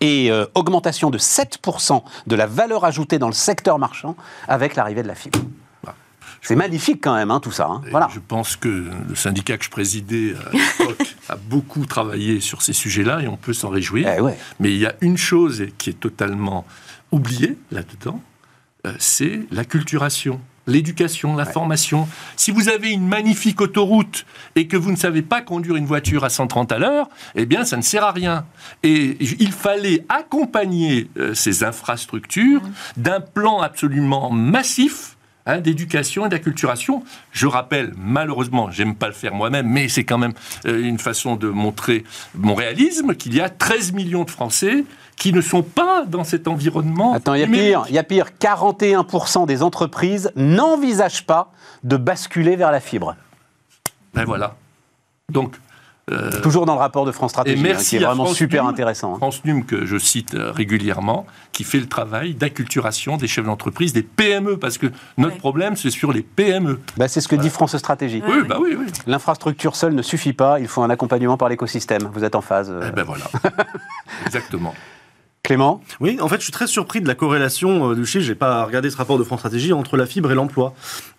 [0.02, 4.16] et euh, augmentation de 7% de la valeur ajoutée dans le secteur marchand
[4.48, 5.40] avec l'arrivée de la fibre.
[6.42, 7.66] C'est magnifique quand même, hein, tout ça.
[7.68, 7.82] hein.
[7.92, 8.08] Voilà.
[8.14, 8.70] Je pense que
[9.10, 13.36] le syndicat que je présidais à l'époque a beaucoup travaillé sur ces sujets-là et on
[13.36, 14.10] peut s'en réjouir.
[14.18, 14.38] Eh ouais.
[14.62, 16.66] Mais il y a une chose qui est totalement
[17.12, 18.22] oubliée là-dedans,
[18.88, 22.08] euh, c'est la culturation, l'éducation, la formation.
[22.36, 26.24] Si vous avez une magnifique autoroute et que vous ne savez pas conduire une voiture
[26.24, 28.46] à 130 à l'heure, eh bien, ça ne sert à rien.
[28.84, 32.62] Et il fallait accompagner euh, ces infrastructures
[32.98, 35.18] d'un plan absolument massif
[35.50, 37.04] hein, d'éducation et d'acculturation.
[37.32, 40.34] Je rappelle, malheureusement, j'aime pas le faire moi-même, mais c'est quand même
[40.66, 42.04] euh, une façon de montrer
[42.36, 44.86] mon réalisme, qu'il y a 13 millions de Français
[45.16, 47.14] qui ne sont pas dans cet environnement.
[47.14, 47.86] Attends, il y a pire.
[47.90, 48.28] Il y a pire.
[48.40, 51.52] 41% des entreprises n'envisagent pas
[51.84, 53.16] de basculer vers la fibre.
[54.14, 54.56] Ben voilà.
[55.30, 55.56] Donc,
[56.12, 58.38] euh, Toujours dans le rapport de France et Stratégie, hein, merci qui est vraiment France
[58.38, 59.14] super Num, intéressant.
[59.14, 59.18] hein.
[59.18, 63.94] France Num, que je cite euh, régulièrement, qui fait le travail d'acculturation des chefs d'entreprise,
[63.94, 65.40] des PME, parce que notre Ouais.
[65.40, 66.80] problème, c'est sur les PME.
[66.98, 68.22] Bah, c'est ce que dit France Stratégie.
[68.28, 68.86] Oui, bah oui, oui.
[69.08, 72.10] L'infrastructure seule ne suffit pas, il faut un accompagnement par l'écosystème.
[72.14, 72.70] Vous êtes en phase.
[72.72, 72.82] euh.
[72.88, 73.26] Eh ben voilà.
[74.26, 74.74] Exactement.
[75.42, 78.26] Clément Oui, en fait, je suis très surpris de la corrélation euh, du chiffre.
[78.26, 80.74] J'ai pas regardé ce rapport de France Stratégie entre la fibre et l'emploi.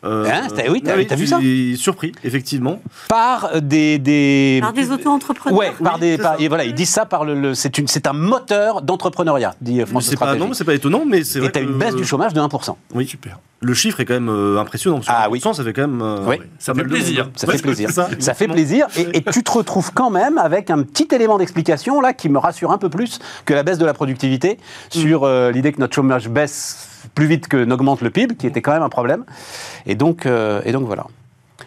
[0.05, 1.31] Euh, Hein, t'as- oui, t'as- t'as vu je
[1.77, 2.81] ça surpris, effectivement.
[3.09, 3.99] Par des.
[3.99, 4.59] des...
[4.61, 5.59] Par des auto-entrepreneurs.
[5.59, 7.79] Ouais, par Oui, des, c'est par- et voilà, ils disent ça par le, le- c'est
[7.79, 10.39] une, c'est un moteur d'entrepreneuriat, dit euh, France pas, Stratégie.
[10.47, 12.35] non, c'est pas étonnant, mais c'est et vrai t'as que, une baisse euh, du chômage
[12.35, 12.77] de 1%.
[12.95, 13.39] Oui, Super.
[13.61, 14.97] le chiffre est quand même euh, impressionnant.
[14.97, 15.39] parce que Ah oui.
[15.41, 16.03] 1%, ça fait quand même.
[16.03, 16.37] euh, Oui.
[16.59, 17.31] Ça pas fait plaisir.
[17.37, 17.91] Ça Ouais, fait plaisir.
[17.91, 18.87] ça, Ça fait plaisir.
[18.97, 22.39] Et, et tu te retrouves quand même avec un petit élément d'explication là qui me
[22.39, 24.59] rassure un peu plus que la baisse de la productivité
[24.91, 28.61] sur euh, l'idée que notre chômage baisse plus vite que n'augmente le PIB, qui était
[28.63, 29.25] quand même un problème.
[29.87, 31.07] Et donc, euh, et donc voilà.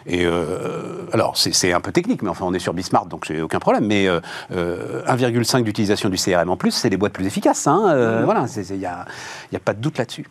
[0.06, 3.40] Et euh, alors, c'est un peu technique, mais enfin, on est sur Bismarck, donc j'ai
[3.40, 3.86] aucun problème.
[3.86, 4.20] Mais euh,
[4.52, 7.66] euh, 1,5 d'utilisation du CRM en plus, c'est les boîtes plus efficaces.
[7.66, 9.06] hein, euh, Voilà, il n'y a,
[9.54, 10.26] a pas de doute là-dessus.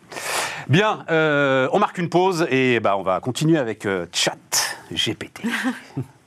[0.68, 5.42] Bien, on marque une pause et bah, on va continuer avec Chat GPT.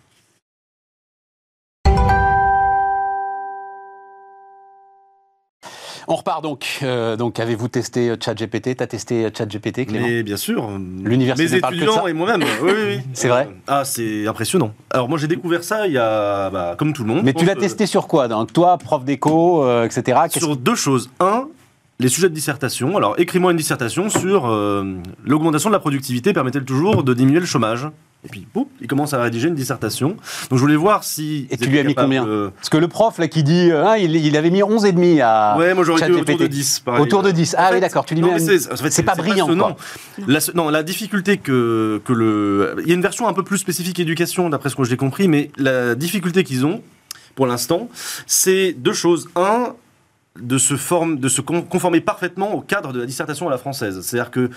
[6.09, 6.79] On repart donc.
[6.83, 8.77] Euh, donc, avez-vous testé euh, ChatGPT?
[8.77, 10.07] T'as testé euh, ChatGPT, Clément?
[10.07, 10.69] Mais bien sûr.
[11.03, 12.43] L'université Mes parle que de étudiants ça et moi-même.
[12.61, 12.99] Oui, oui, oui.
[13.13, 13.49] C'est vrai?
[13.67, 14.73] Ah, c'est impressionnant.
[14.89, 16.49] Alors, moi, j'ai découvert ça il y a.
[16.49, 17.23] bah, comme tout le monde.
[17.25, 18.29] Mais tu l'as euh, testé sur quoi?
[18.29, 20.17] Donc, toi, prof d'éco, euh, etc.
[20.29, 21.09] Sur deux choses.
[21.19, 21.49] Un,
[21.99, 22.95] les sujets de dissertation.
[22.95, 27.45] Alors, écris-moi une dissertation sur euh, l'augmentation de la productivité permet-elle toujours de diminuer le
[27.45, 27.87] chômage?
[28.25, 30.10] Et puis, boum, il commence à rédiger une dissertation.
[30.10, 30.17] Donc,
[30.53, 31.47] je voulais voir si.
[31.51, 32.25] Et tu lui as mis combien
[32.56, 33.69] Parce que le prof, là, qui dit.
[33.71, 35.56] euh, hein, il, il avait mis 11,5 à.
[35.58, 36.80] Ouais, moi j'aurais dit autour de 10.
[36.82, 37.01] pareil.
[37.01, 37.53] Autour de 10.
[37.53, 39.47] En Ah fait, oui, d'accord, tu lui non, mets c'est en fait, c'est pas brillant,
[39.56, 39.77] quoi.
[40.27, 42.75] La, non, la difficulté que, que le.
[42.82, 45.27] Il y a une version un peu plus spécifique éducation, d'après ce que j'ai compris,
[45.27, 46.82] mais la difficulté qu'ils ont,
[47.36, 47.88] pour l'instant,
[48.25, 49.30] c'est deux choses.
[49.36, 49.73] Un,
[50.39, 53.58] de se, forme, de se con- conformer parfaitement au cadre de la dissertation à la
[53.58, 54.01] française.
[54.03, 54.51] C'est-à-dire que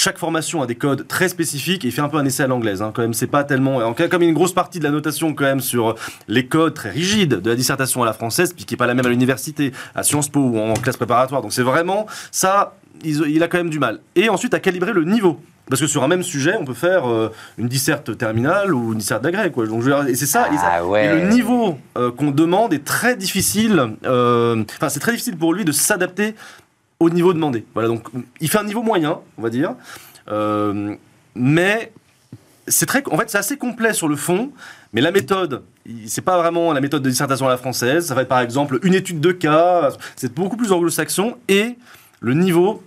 [0.00, 2.46] chaque formation a des codes très spécifiques et il fait un peu un essai à
[2.46, 2.80] l'anglaise.
[2.80, 3.76] Hein, quand même, c'est pas tellement.
[3.76, 5.94] En comme il y a une grosse partie de la notation quand même sur
[6.26, 8.94] les codes très rigides de la dissertation à la française, puis qui est pas la
[8.94, 11.42] même à l'université, à Sciences Po ou en classe préparatoire.
[11.42, 12.74] Donc c'est vraiment ça.
[13.04, 14.00] Il a quand même du mal.
[14.16, 15.38] Et ensuite à calibrer le niveau.
[15.68, 18.98] Parce que sur un même sujet, on peut faire euh, une disserte terminale ou une
[18.98, 19.52] disserte d'agrès.
[19.52, 19.66] Quoi.
[19.68, 20.48] Donc, je et c'est ça.
[20.52, 21.04] et ça- Ah ouais.
[21.06, 23.80] et le niveau euh, qu'on demande est très difficile.
[24.04, 26.34] euh, Enfin, c'est très difficile pour lui de s'adapter
[27.00, 27.64] au niveau demandé.
[27.74, 28.06] Voilà, donc
[28.40, 29.74] il fait un niveau moyen, on va dire,
[30.28, 30.94] Euh,
[31.34, 31.92] mais
[32.68, 34.52] c'est très, en fait, c'est assez complet sur le fond.
[34.92, 35.62] Mais la méthode,
[36.06, 38.06] c'est pas vraiment la méthode de dissertation à la française.
[38.06, 39.90] Ça va être par exemple une étude de cas.
[40.14, 41.76] C'est beaucoup plus anglo-saxon et
[42.20, 42.82] le niveau.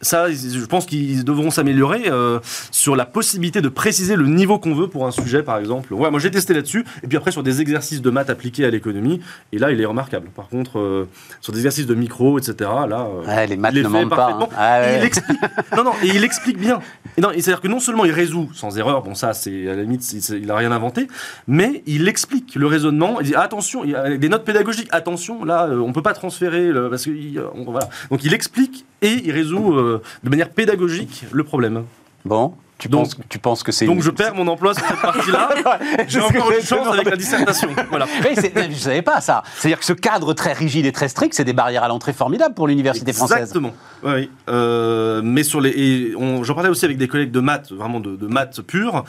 [0.00, 2.38] Ça, je pense qu'ils devront s'améliorer euh,
[2.70, 5.92] sur la possibilité de préciser le niveau qu'on veut pour un sujet, par exemple.
[5.92, 8.70] Ouais, moi j'ai testé là-dessus, et puis après sur des exercices de maths appliqués à
[8.70, 9.20] l'économie,
[9.52, 10.28] et là il est remarquable.
[10.36, 11.08] Par contre, euh,
[11.40, 12.54] sur des exercices de micro, etc.,
[12.88, 13.08] là.
[13.12, 14.38] euh, Ouais, les maths il les ne fait pas.
[14.40, 14.48] hein.
[14.56, 15.38] Ah Et il explique.
[15.76, 16.78] non, non, et il explique bien.
[17.16, 19.74] Et non, et c'est-à-dire que non seulement il résout sans erreur, bon ça c'est à
[19.74, 21.08] la limite il a rien inventé,
[21.48, 23.18] mais il explique le raisonnement.
[23.20, 24.88] Il dit attention, il y a des notes pédagogiques.
[24.92, 27.88] Attention, là on peut pas transférer le- parce que il- on- voilà.
[28.12, 31.84] Donc il explique et il résout euh, de manière pédagogique le problème.
[32.24, 33.86] Bon, Tu, Donc- penses, tu penses que c'est.
[33.86, 35.48] Donc une- je perds mon emploi sur cette partie-là.
[36.08, 37.70] J'ai encore une chance avec la dissertation.
[37.90, 38.06] Voilà.
[38.36, 39.42] C'est- je ne savais pas ça.
[39.56, 42.54] C'est-à-dire que ce cadre très rigide et très strict, c'est des barrières à l'entrée formidables
[42.54, 43.38] pour l'université française.
[43.38, 43.72] Exactement.
[44.04, 44.30] Oui.
[44.48, 48.26] Euh, mais sur les, j'en parlais aussi avec des collègues de maths, vraiment de, de
[48.28, 49.04] maths pure.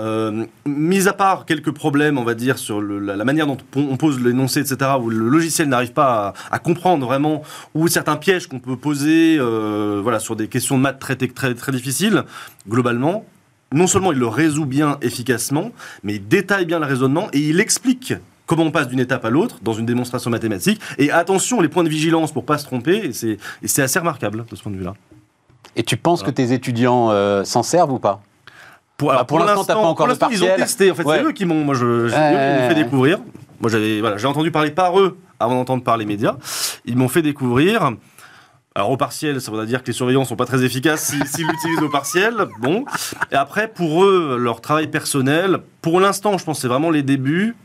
[0.00, 3.58] Euh, mis à part quelques problèmes, on va dire, sur le- la, la manière dont
[3.76, 7.42] on pose l'énoncé, etc., où le logiciel n'arrive pas à, à comprendre vraiment,
[7.74, 11.54] ou certains pièges qu'on peut poser euh, voilà, sur des questions de maths très, très,
[11.54, 12.24] très difficiles,
[12.68, 13.26] globalement,
[13.72, 15.70] non seulement il le résout bien efficacement,
[16.02, 18.14] mais il détaille bien le raisonnement et il explique
[18.46, 20.80] comment on passe d'une étape à l'autre dans une démonstration mathématique.
[20.98, 23.98] Et attention, les points de vigilance pour pas se tromper, et c'est et c'est assez
[23.98, 24.94] remarquable de ce point de vue-là.
[25.76, 28.22] Et tu penses que tes étudiants euh, s'en servent ou pas?
[29.00, 30.90] Pour, Bah, pour l'instant, t'as pas encore pour le l'instant, ils ont testé.
[30.90, 31.16] En fait, Ouais.
[31.20, 33.18] c'est eux qui m'ont, moi, je, fait découvrir.
[33.58, 36.36] Moi, j'avais, voilà, j'ai entendu parler par eux avant d'entendre par les médias.
[36.84, 37.92] Ils m'ont fait découvrir.
[38.74, 41.46] Alors au partiel, ça voudrait dire que les surveillants sont pas très efficaces si- s'ils
[41.46, 42.34] l'utilisent au partiel.
[42.60, 42.84] Bon.
[43.32, 47.02] Et après, pour eux, leur travail personnel, pour l'instant, je pense que c'est vraiment les
[47.02, 47.56] débuts.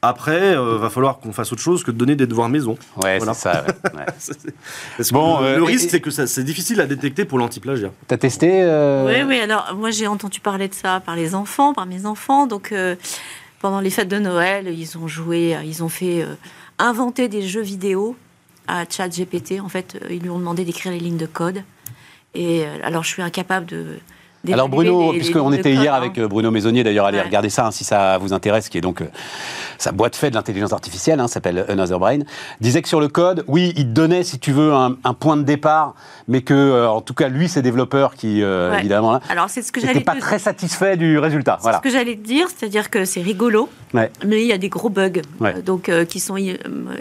[0.00, 2.78] Après, euh, va falloir qu'on fasse autre chose que de donner des devoirs maison.
[3.02, 3.34] Ouais, Voilà.
[3.34, 3.64] c'est ça.
[3.66, 4.04] ouais, ouais.
[4.96, 6.86] Parce que Bon, le, euh, le et- risque, et- c'est que ça- c'est difficile à
[6.86, 7.90] détecter pour l'antiplagiat.
[8.06, 9.40] T'as testé euh, Oui, oui.
[9.40, 12.46] Alors, moi, j'ai entendu parler de ça par les enfants, par mes enfants.
[12.46, 12.94] Donc, euh,
[13.60, 16.34] pendant les fêtes de Noël, ils ont joué, euh, ils ont fait euh,
[16.78, 18.16] inventer des jeux vidéo
[18.68, 19.60] à ChatGPT.
[19.60, 21.64] En fait, euh, ils lui ont demandé d'écrire les lignes de code.
[22.36, 23.98] Et euh, alors, je suis incapable de.
[24.52, 25.96] Alors Bruno, puisqu'on était hier hein.
[25.96, 27.24] avec euh, Bruno Maisonnier, d'ailleurs allez Ouais.
[27.24, 29.06] regarder ça hein, si ça vous intéresse, qui est donc euh,
[29.78, 32.20] sa boîte fait de l'intelligence artificielle, hein, s'appelle Another Brain,
[32.60, 35.36] disait que sur le code, oui, il te donnait, si tu veux, un, un point
[35.36, 35.94] de départ,
[36.26, 38.80] mais que, euh, en tout cas, lui, ses développeurs qui, euh, Ouais.
[38.80, 41.56] évidemment, là, Alors, c'est ce que n'étaient j'allais pas te- très satisfaits du résultat.
[41.58, 41.78] C'est Voilà.
[41.78, 44.10] ce que j'allais te dire, c'est-à-dire que c'est rigolo, Ouais.
[44.26, 45.56] mais il y a des gros bugs, Ouais.
[45.56, 46.56] euh, donc euh, qui sont euh,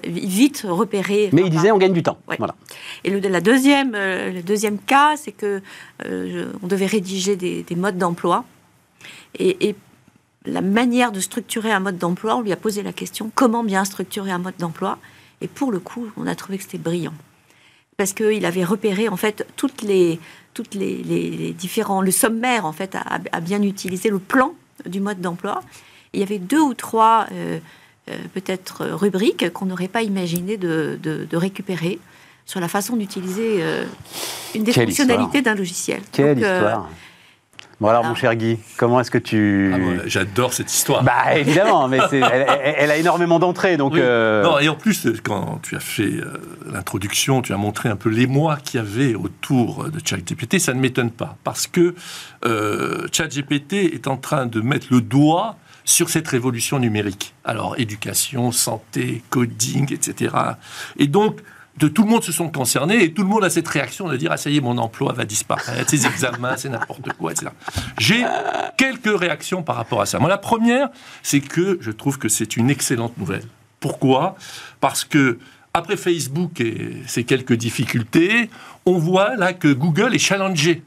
[0.06, 1.30] vite repérés.
[1.34, 2.18] Mais il disait, on gagne du temps.
[2.30, 2.36] Ouais.
[2.38, 2.56] Voilà.
[3.04, 5.62] Et le, la deuxième, euh, le deuxième cas, c'est que
[6.06, 8.46] euh, on devait rédiger des, des modes d'emploi.
[9.38, 9.76] Et, et
[10.46, 13.84] la manière de structurer un mode d'emploi, on lui a posé la question comment bien
[13.84, 14.98] structurer un mode d'emploi?
[15.42, 17.14] Et pour le coup, on a trouvé que c'était brillant.
[17.98, 20.20] Parce qu'il avait repéré, en fait, toutes les,
[20.54, 22.02] toutes les, les- les différents.
[22.02, 24.54] Le sommaire, en fait, a, a bien utilisé le plan
[24.86, 25.62] du mode d'emploi.
[26.18, 27.60] Il y avait deux ou trois, euh,
[28.10, 32.00] euh, peut-être, rubriques qu'on n'aurait pas imaginé de, de- de récupérer
[32.48, 33.86] sur la façon d'utiliser euh,
[34.56, 36.02] une des Quelle fonctionnalités d'un logiciel.
[36.12, 36.90] Quelle Donc, euh, histoire.
[37.80, 38.10] Bon alors, ah.
[38.10, 39.72] mon cher Guy, comment est-ce que tu...
[39.76, 41.04] Ah, J'adore cette histoire.
[41.04, 43.94] Bah évidemment, mais c'est- elle, elle- elle a énormément d'entrées, donc...
[43.94, 44.00] Oui.
[44.02, 47.96] euh, Non, et en plus, quand tu as fait euh, l'introduction, tu as montré un
[47.96, 51.38] peu l'émoi qu'il y avait autour de ChatGPT, ça ne m'étonne pas.
[51.44, 51.94] Parce que
[52.46, 55.56] euh, ChatGPT est en train de mettre le doigt
[55.88, 57.34] sur cette révolution numérique.
[57.46, 60.36] Alors, éducation, santé, coding, etc.
[60.98, 61.40] Et donc,
[61.78, 64.18] de tout le monde se sont concernés et tout le monde a cette réaction de
[64.18, 67.52] dire ah ça y est mon emploi va disparaître ces examens c'est n'importe quoi etc
[68.00, 68.26] j'ai
[68.78, 70.90] quelques réactions par rapport à ça moi la première
[71.22, 73.44] c'est que je trouve que c'est une excellente nouvelle
[73.80, 74.38] pourquoi?
[74.80, 75.38] Parce que
[75.76, 78.50] après Facebook et ses quelques difficultés
[78.88, 80.82] on voit là que Google est challengé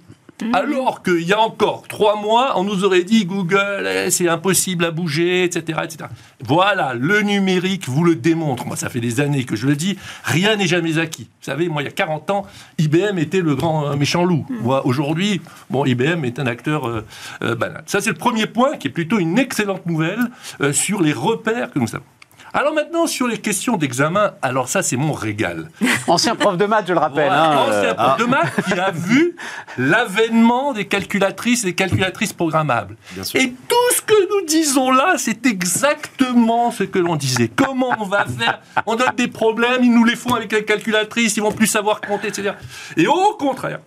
[0.53, 4.85] alors qu'il y a encore trois mois, on nous aurait dit Google, eh, c'est impossible
[4.85, 6.11] à bouger, etc., etc.
[6.45, 8.67] Voilà, le numérique vous le démontre.
[8.67, 11.25] Moi, ça fait des années que je le dis, rien n'est jamais acquis.
[11.41, 12.47] Vous savez, moi, il y a 40 ans,
[12.79, 14.47] IBM était le grand euh, méchant loup.
[14.63, 17.05] Moi, aujourd'hui, bon, IBM est un acteur euh,
[17.43, 17.83] euh, banal.
[17.87, 20.21] Ça, c'est le premier point qui est plutôt une excellente nouvelle
[20.61, 22.05] euh, sur les repères que nous avons.
[22.53, 25.71] Alors maintenant, sur les questions d'examen, alors ça, c'est mon régal.
[26.09, 27.31] Ancien prof de maths, je le rappelle.
[27.31, 29.37] Hein, ancien euh, prof de maths qui a vu
[29.79, 32.97] l'avènement des calculatrices et des calculatrices programmables.
[33.13, 33.41] Bien sûr.
[33.41, 37.49] Et tout ce que nous disons là, c'est exactement ce que l'on disait.
[37.55, 38.61] Comment on va faire?
[38.87, 42.01] On donne des problèmes, ils nous les font avec les calculatrices, ils vont plus savoir
[42.01, 42.53] compter, etc.
[42.97, 43.81] Et au contraire,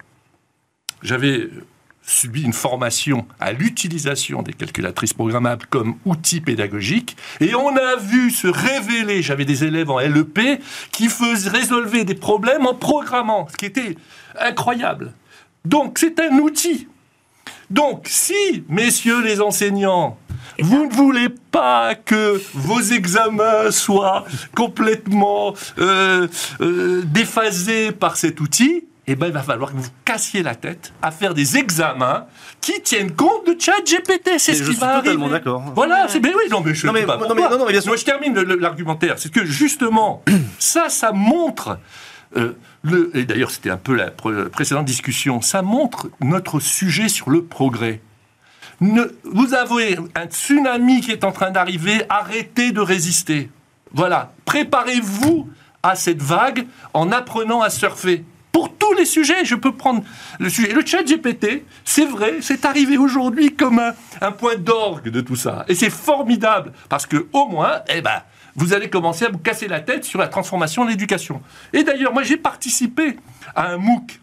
[1.02, 1.50] j'avais
[2.06, 8.30] subi une formation à l'utilisation des calculatrices programmables comme outil pédagogique et on a vu
[8.32, 10.62] se révéler, j'avais des élèves en LEP
[10.92, 13.96] qui faisaient résolver des problèmes en programmant, ce qui était
[14.40, 15.14] incroyable.
[15.66, 16.88] Donc c'est un outil.
[17.70, 20.18] Donc si, messieurs les enseignants,
[20.60, 26.28] vous ne voulez pas que vos examens soient complètement euh,
[26.62, 30.94] euh, déphasés par cet outil, eh ben, il va falloir que vous cassiez la tête
[31.02, 32.26] à faire des examens
[32.62, 34.38] qui tiennent compte de ChatGPT.
[34.40, 35.40] C'est ce je qui suis va totalement arriver.
[35.40, 35.62] d'accord.
[35.76, 37.66] Voilà, c'est mais oui, non mais je Non, sais mais- pas non, mais- non, non,
[37.66, 37.90] mais bien sûr.
[37.90, 39.20] Moi, je termine l'argumentaire.
[39.20, 40.24] C'est que justement,
[40.60, 41.80] ça, ça montre.
[42.38, 45.42] euh, le, et d'ailleurs, c'était un peu la pré- précédente discussion.
[45.42, 48.02] Ça montre notre sujet sur le progrès.
[48.82, 52.04] Ne- vous avez un tsunami qui est en train d'arriver.
[52.10, 53.50] Arrêtez de résister.
[53.94, 54.34] Voilà.
[54.46, 55.50] Préparez-vous
[55.84, 58.24] à cette vague en apprenant à surfer.
[58.54, 59.44] Pour tous les sujets.
[59.44, 60.04] Je peux prendre
[60.40, 60.72] le sujet.
[60.72, 63.82] Le chat GPT, c'est vrai, c'est arrivé aujourd'hui comme
[64.22, 65.66] un, point d'orgue de tout ça.
[65.68, 68.22] Et c'est formidable, parce que au moins, eh ben,
[68.56, 71.42] vous allez commencer à vous casser la tête sur la transformation de l'éducation.
[71.74, 73.18] Et d'ailleurs, moi j'ai participé
[73.56, 74.22] à un MOOC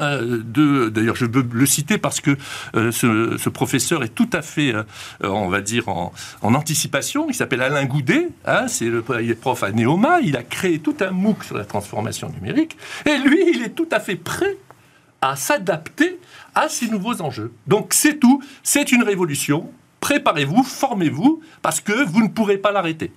[0.00, 2.36] euh, d'ailleurs, je veux le citer parce que
[2.74, 4.82] euh, ce, professeur est tout à fait, euh,
[5.22, 7.26] on va dire, en, en anticipation.
[7.28, 8.28] Il s'appelle Alain Goudet.
[8.44, 10.20] Hein, c'est le il est prof à Neoma.
[10.22, 12.76] Il a créé tout un MOOC sur la transformation numérique.
[13.06, 14.56] Et lui, il est tout à fait prêt
[15.22, 16.18] à s'adapter
[16.54, 17.52] à ces nouveaux enjeux.
[17.66, 18.42] Donc, c'est tout.
[18.62, 19.70] C'est une révolution.
[20.00, 23.10] Préparez-vous, formez-vous, parce que vous ne pourrez pas l'arrêter.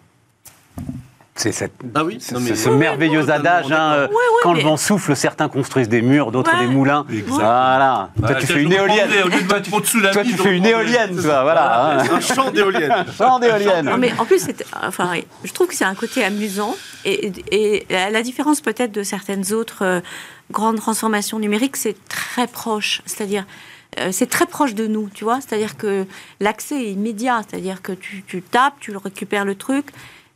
[1.39, 4.07] C'est cette- Ah oui c'est- Non, mais- c'est ce merveilleux adage, hein, euh,
[4.43, 6.67] quand mais- le vent souffle, certains construisent des murs, d'autres Ouais.
[6.67, 7.05] des moulins.
[7.27, 8.09] Voilà.
[8.19, 9.09] Toi, Bah, tu tiens, fais une éolienne.
[10.11, 11.99] Toi, tu fais une éolienne, toi, voilà.
[12.11, 13.05] Un champ d'éoliennes.
[13.17, 13.85] Champ d'éolienne.
[13.85, 14.47] Non, mais en plus,
[14.85, 15.11] enfin,
[15.45, 16.75] je trouve que c'est un côté amusant.
[17.05, 20.01] Et, et la différence peut-être de certaines autres euh,
[20.51, 23.01] grandes transformations numériques, c'est très proche.
[23.05, 23.45] C'est-à-dire,
[23.99, 25.39] euh, c'est très proche de nous, tu vois.
[25.39, 26.05] C'est-à-dire que
[26.41, 27.41] l'accès est immédiat.
[27.49, 29.85] C'est-à-dire que tu, tu tapes, tu récupères le truc.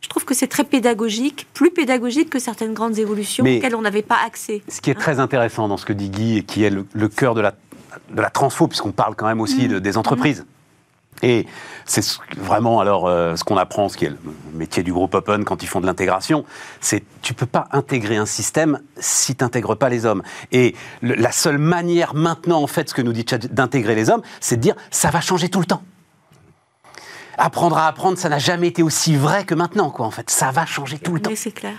[0.04, 3.82] Je trouve que c'est très pédagogique, plus pédagogique que certaines grandes évolutions Mais- auxquelles on
[3.82, 4.62] n'avait pas accès.
[4.68, 7.08] Ce qui est très intéressant dans ce que dit Guy et qui est le, le
[7.08, 7.54] cœur de la,
[8.12, 10.45] de la transfo, puisqu'on parle quand même aussi de- des entreprises.
[11.22, 11.45] Et
[11.86, 14.18] c'est ce- vraiment alors euh, ce qu'on apprend, ce qui est le
[14.54, 16.43] métier du groupe Open quand ils font de l'intégration,
[16.82, 20.22] c'est tu peux pas intégrer un système si tu n'intègres pas les hommes.
[20.51, 24.10] Et le- la seule manière maintenant, en fait, ce que nous dit Chat, d'intégrer les
[24.10, 25.84] hommes, c'est de dire ça va changer tout le temps.
[27.38, 30.06] Apprendre à apprendre, ça n'a jamais été aussi vrai que maintenant, quoi.
[30.06, 31.30] En fait, ça va changer tout le temps.
[31.32, 31.76] Mais c'est clair.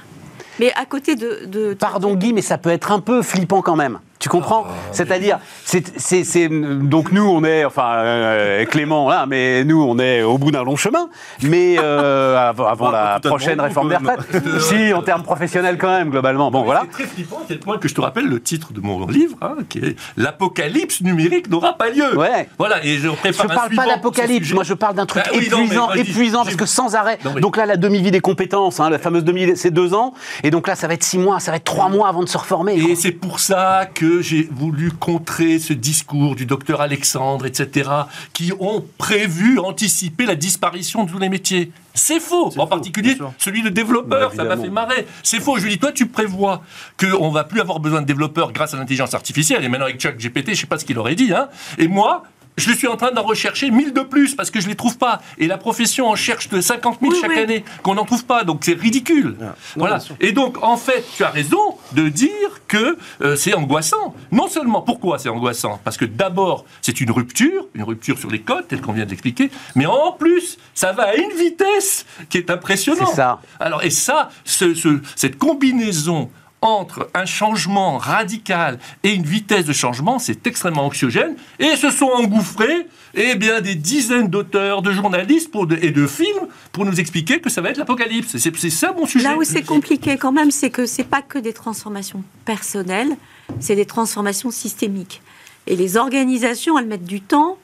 [0.61, 1.47] Mais à côté de...
[1.47, 3.99] de- Pardon Guy, mais ça peut être un peu flippant quand même.
[4.19, 9.99] Tu comprends C'est-à-dire, c'est, donc nous on est, enfin euh, Clément là, mais nous on
[9.99, 11.09] est au bout d'un long chemin,
[11.43, 14.27] mais euh, avant, avant Ouais, la prochaine réforme des retraites.
[14.61, 16.51] si, en termes professionnels quand même, globalement.
[16.51, 16.83] Bon voilà.
[16.91, 19.37] C'est très flippant à tel point que je te rappelle le titre de mon livre,
[19.43, 22.17] hein, qui est L'apocalypse numérique n'aura pas lieu.
[22.17, 22.49] Ouais.
[22.59, 25.31] Voilà, et je Je prépare un parle pas d'apocalypse, moi je parle d'un truc Bah
[25.35, 27.19] oui, épuisant, épuisant parce que sans arrêt.
[27.25, 30.15] Non, mais- Donc là, la demi-vie des compétences, hein, la fameuse demi-vie, c'est deux ans,
[30.43, 32.29] et donc là, ça va être six mois, ça va être trois mois avant de
[32.29, 32.75] se reformer.
[32.77, 37.91] Et c'est pour ça que j'ai voulu contrer ce discours du docteur Alexandre, etc.,
[38.33, 41.71] qui ont prévu, anticipé la disparition de tous les métiers.
[41.95, 42.47] C'est faux.
[42.47, 45.07] En faux, particulier, celui de développeur, Bah, ça m'a fait marrer.
[45.23, 45.59] C'est faux.
[45.59, 46.63] Je lui dis, toi, tu prévois
[46.99, 49.63] qu'on va plus avoir besoin de développeurs grâce à l'intelligence artificielle.
[49.63, 51.33] Et maintenant, avec Chuck GPT, je sais pas ce qu'il aurait dit.
[51.33, 51.49] Hein.
[51.79, 52.25] Et moi,
[52.57, 55.21] je suis en train d'en rechercher 1000 de plus parce que je les trouve pas.
[55.39, 57.39] Et la profession en cherche de 50 000 Oui, chaque oui.
[57.39, 58.45] année qu'on n'en trouve pas.
[58.45, 59.37] Donc c'est ridicule.
[59.41, 59.99] Ah, non, voilà.
[60.21, 62.29] Et donc, en fait, tu as raison de dire
[62.69, 64.15] que euh, c'est angoissant.
[64.31, 65.81] Non seulement, pourquoi c'est angoissant?
[65.83, 69.51] Parce que d'abord, c'est une rupture, une rupture sur les codes, tel qu'on vient d'expliquer,
[69.75, 73.09] mais en plus, ça va à une vitesse qui est impressionnante.
[73.11, 73.41] C'est ça.
[73.61, 76.31] Alors, et ça, ce- ce- cette combinaison
[76.65, 81.37] entre un changement radical et une vitesse de changement, c'est extrêmement anxiogène.
[81.59, 86.49] Et se sont engouffrés eh bien, des dizaines d'auteurs, de journalistes pour et de films
[86.73, 88.39] pour nous expliquer que ça va être l'apocalypse.
[88.39, 89.29] C'est ça mon sujet.
[89.29, 93.15] Là où c'est compliqué quand même, c'est que c'est pas que des transformations personnelles,
[93.61, 95.21] c'est des transformations systémiques.
[95.67, 97.59] Et les organisations, elles mettent du temps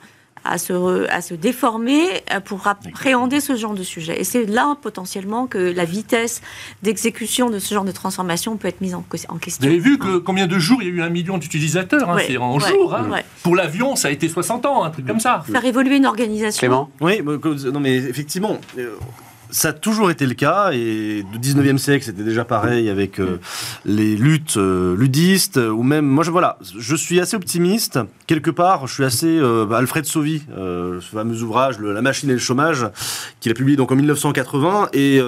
[0.45, 4.20] à se, re- à se déformer euh, pour appréhender ce genre de sujet.
[4.20, 6.41] Et c'est là potentiellement que la vitesse
[6.82, 9.66] d'exécution de ce genre de transformation peut être mise en, en Vous question.
[9.66, 12.24] avez vu que combien de jours il y a eu un million d'utilisateurs hein, Ouais,
[12.26, 12.95] C'est en ouais, jours.
[12.95, 13.09] hein.
[13.11, 13.24] ouais.
[13.43, 15.45] Pour l'avion, ça a été 60 ans, un truc comme ça.
[15.51, 16.59] Faire évoluer une organisation.
[16.61, 16.91] Clément?
[17.01, 17.22] Oui,
[17.72, 18.97] non mais effectivement, euh,
[19.51, 23.38] ça a toujours été le cas et du 19e siècle c'était déjà pareil avec euh,
[23.84, 27.98] les luttes euh, ludistes ou même moi je voilà, je suis assez optimiste.
[28.26, 32.34] Quelque part, je suis assez euh, Alfred Sauvy, ce fameux ouvrage le- La machine et
[32.34, 32.86] le chômage
[33.40, 35.20] qu'il a publié donc en 1980 et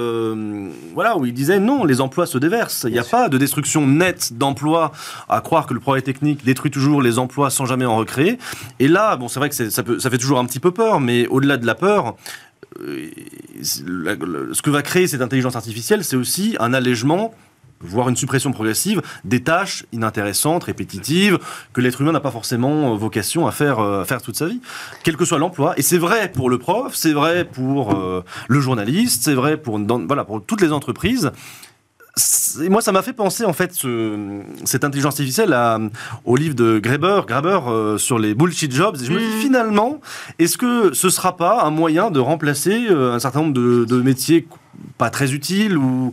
[0.94, 3.86] voilà où il disait non, les emplois se déversent, il n'y a pas de destruction
[3.86, 4.92] nette d'emplois
[5.28, 8.38] à croire que le progrès technique détruit toujours les emplois sans jamais en recréer.
[8.78, 10.70] Et là, bon, c'est vrai que c'est- ça, peut, ça fait toujours un petit peu
[10.70, 12.16] peur, mais au-delà de la peur,
[12.80, 13.10] euh,
[13.62, 17.34] ce que va créer cette intelligence artificielle, c'est aussi un allègement
[17.84, 21.40] voire une suppression progressive des tâches inintéressantes, répétitives,
[21.72, 24.46] que l'être humain n'a pas forcément euh, vocation à faire, euh, à faire toute sa
[24.46, 24.60] vie,
[25.02, 25.74] quel que soit l'emploi.
[25.76, 27.92] Et c'est vrai pour le prof, c'est vrai pour
[28.48, 31.32] le journaliste, c'est vrai pour, voilà, pour toutes les entreprises.
[32.14, 35.78] C'est- moi, ça m'a fait penser, en fait, ce- cette intelligence artificielle à-
[36.26, 38.96] au livre de Graeber, Graeber euh, sur les bullshit jobs.
[39.00, 39.98] Et je me dis, finalement,
[40.38, 44.02] est-ce que ce sera pas un moyen de remplacer euh, un certain nombre de, de
[44.02, 44.46] métiers
[44.98, 46.12] pas très utiles Ou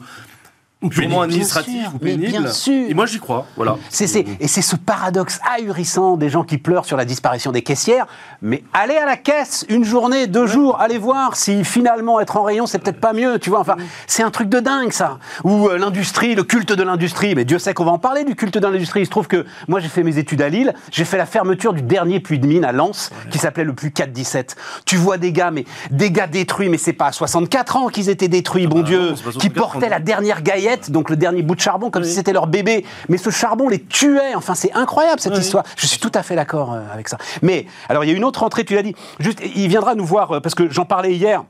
[0.87, 2.27] purement administratif sûr, ou pénible.
[2.27, 2.89] bien sûr.
[2.89, 3.45] Et moi, j'y crois.
[3.57, 3.77] Voilà.
[3.99, 8.07] Et c'est ce paradoxe ahurissant des gens qui pleurent sur la disparition des caissières.
[8.41, 12.43] Mais allez à la caisse une journée, deux jours, allez voir si finalement être en
[12.43, 13.59] rayon, c'est peut-être pas mieux, tu vois.
[13.59, 13.75] Enfin,
[14.07, 15.19] c'est un truc de dingue, ça.
[15.43, 17.35] Ou euh, l'industrie, le culte de l'industrie.
[17.35, 19.01] Mais Dieu sait qu'on va en parler du culte de l'industrie.
[19.01, 20.73] Il se trouve que moi, j'ai fait mes études à Lille.
[20.91, 23.91] J'ai fait la fermeture du dernier puits de mine à Lens, qui s'appelait le puits
[23.91, 24.55] 417.
[24.85, 28.09] Tu vois des gars, mais des gars détruits, mais c'est pas à 64 ans qu'ils
[28.09, 31.41] étaient détruits, bon bah Dieu, non, qui 64 portaient la dernière gaillette, donc le dernier
[31.41, 32.85] bout de charbon, comme si c'était leur bébé.
[33.09, 34.35] Mais ce charbon les tuait.
[34.35, 35.39] Enfin, c'est incroyable cette Oui.
[35.39, 35.63] histoire.
[35.75, 37.17] Je suis tout à fait d'accord euh, avec ça.
[37.41, 38.63] Mais alors, il y a une autre entrée.
[38.65, 38.95] Tu l'as dit.
[39.19, 41.43] Juste, il viendra nous voir euh, parce que j'en parlais hier.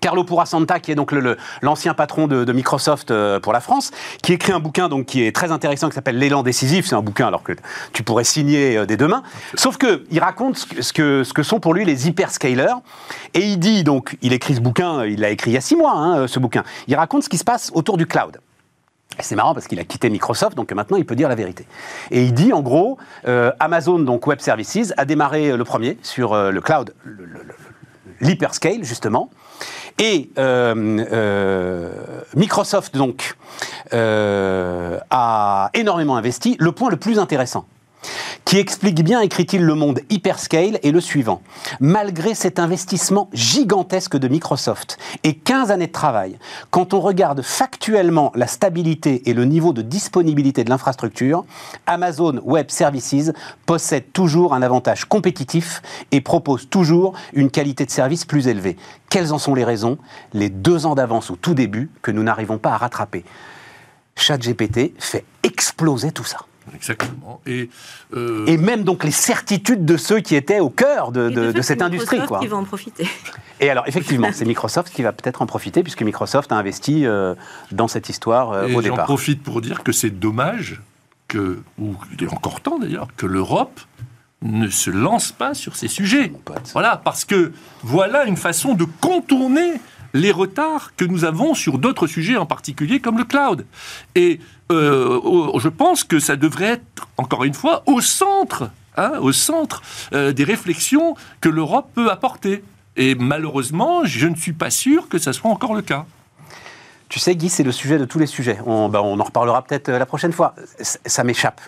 [0.00, 3.60] Carlo Purasanta, qui est donc le- le- l'ancien patron de, de Microsoft euh, pour la
[3.60, 3.90] France,
[4.22, 6.86] qui écrit un bouquin donc qui est très intéressant qui s'appelle L'élan décisif.
[6.86, 7.52] C'est un bouquin alors que
[7.92, 9.22] tu pourrais signer dès demain.
[9.54, 12.72] Sauf que il raconte ce que, ce sont pour lui les hyperscalers
[13.34, 15.76] et il dit donc il écrit ce bouquin, il l'a écrit il y a six
[15.76, 16.62] mois hein, ce bouquin.
[16.88, 18.38] Il raconte ce qui se passe autour du cloud.
[19.20, 21.66] C'est marrant parce qu'il a quitté Microsoft, donc maintenant il peut dire la vérité.
[22.10, 22.98] Et il dit en gros,
[23.28, 27.24] euh, Amazon, donc Web Services, a démarré euh, le premier sur euh, le cloud, le-
[27.24, 27.54] le- le-
[28.20, 29.30] l'hyperscale justement.
[29.98, 30.30] Et
[32.34, 33.36] Microsoft, donc,
[33.92, 36.56] a énormément investi.
[36.58, 37.66] Le point le plus intéressant,
[38.44, 41.42] qui explique bien, écrit-il, le monde hyperscale est le suivant.
[41.80, 46.38] Malgré cet investissement gigantesque de Microsoft et 15 années de travail,
[46.70, 51.44] quand on regarde factuellement la stabilité et le niveau de disponibilité de l'infrastructure,
[51.86, 53.32] Amazon Web Services
[53.66, 58.76] possède toujours un avantage compétitif et propose toujours une qualité de service plus élevée.
[59.10, 59.98] Quelles en sont les raisons?
[60.32, 63.24] Les deux ans d'avance au tout début que nous n'arrivons pas à rattraper.
[64.16, 66.38] ChatGPT fait exploser tout ça.
[66.74, 67.40] Exactement.
[67.46, 67.70] Et,
[68.14, 71.82] euh, Et même donc les certitudes de ceux qui étaient au cœur de, cette c'est
[71.82, 72.16] industrie.
[72.16, 72.40] Microsoft Quoi.
[72.40, 73.08] qui va en profiter.
[73.60, 77.34] Et alors effectivement, c'est Microsoft qui va peut-être en profiter puisque Microsoft a investi euh,
[77.70, 79.04] dans cette histoire euh, et au j'en départ.
[79.04, 80.80] profite pour dire que c'est dommage
[81.28, 83.80] que, ou il est encore temps d'ailleurs, que l'Europe
[84.42, 86.28] ne se lance pas sur ces sujets.
[86.28, 86.70] Mon pote.
[86.72, 87.52] Voilà, parce que
[87.82, 89.74] voilà une façon de contourner
[90.14, 93.66] les retards que nous avons sur d'autres sujets, en particulier comme le cloud.
[94.14, 94.40] Et
[94.70, 99.82] euh, je pense que ça devrait être, encore une fois, au centre, hein, au centre
[100.12, 102.62] euh, des réflexions que l'Europe peut apporter.
[102.96, 106.04] Et malheureusement, je ne suis pas sûr que ça soit encore le cas.
[107.08, 108.58] Tu sais, Guy, c'est le sujet de tous les sujets.
[108.64, 110.54] On, on en reparlera peut-être euh, la prochaine fois.
[110.80, 111.60] C- Ça m'échappe.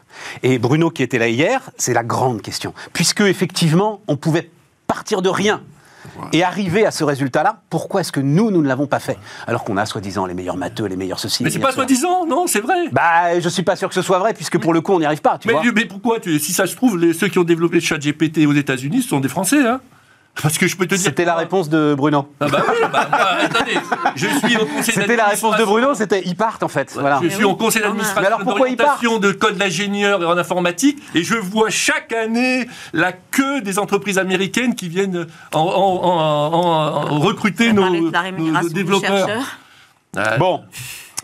[0.42, 2.72] Et Bruno, qui était là hier, c'est la grande question.
[2.94, 4.50] Puisque, effectivement, on pouvait
[4.86, 5.62] partir de rien
[6.32, 9.64] et arriver à ce résultat-là, pourquoi est-ce que nous, nous ne l'avons pas fait Alors
[9.64, 11.42] qu'on a, soi-disant, les meilleurs matheux, les meilleurs ceci.
[11.44, 12.88] Mais c'est pas soi-disant, non, c'est vrai.
[12.92, 15.06] Bah, je suis pas sûr que ce soit vrai, puisque pour le coup, on n'y
[15.06, 15.62] arrive pas, tu mais, vois.
[15.74, 19.02] mais pourquoi tu- Si ça se trouve, les- ceux qui ont développé ChatGPT aux États-Unis
[19.02, 19.80] ce sont des Français, hein
[20.42, 21.04] Parce que je peux te dire.
[21.04, 22.28] C'était la réponse de Bruno.
[22.40, 23.78] Ah bah oui, bah, bah, attendez,
[24.16, 26.92] je suis au conseil C'était la réponse de Bruno, c'était ils partent en fait.
[26.98, 27.20] Voilà.
[27.22, 30.26] Je suis au conseil Mais d'administration alors pourquoi ils partent d'orientation de code d'ingénieur et
[30.26, 35.60] en informatique et je vois chaque année la queue des entreprises américaines qui viennent en,
[35.60, 38.10] en- en- en- en recruter nos,
[38.70, 39.28] développeurs.
[40.16, 40.62] Ah, Bon,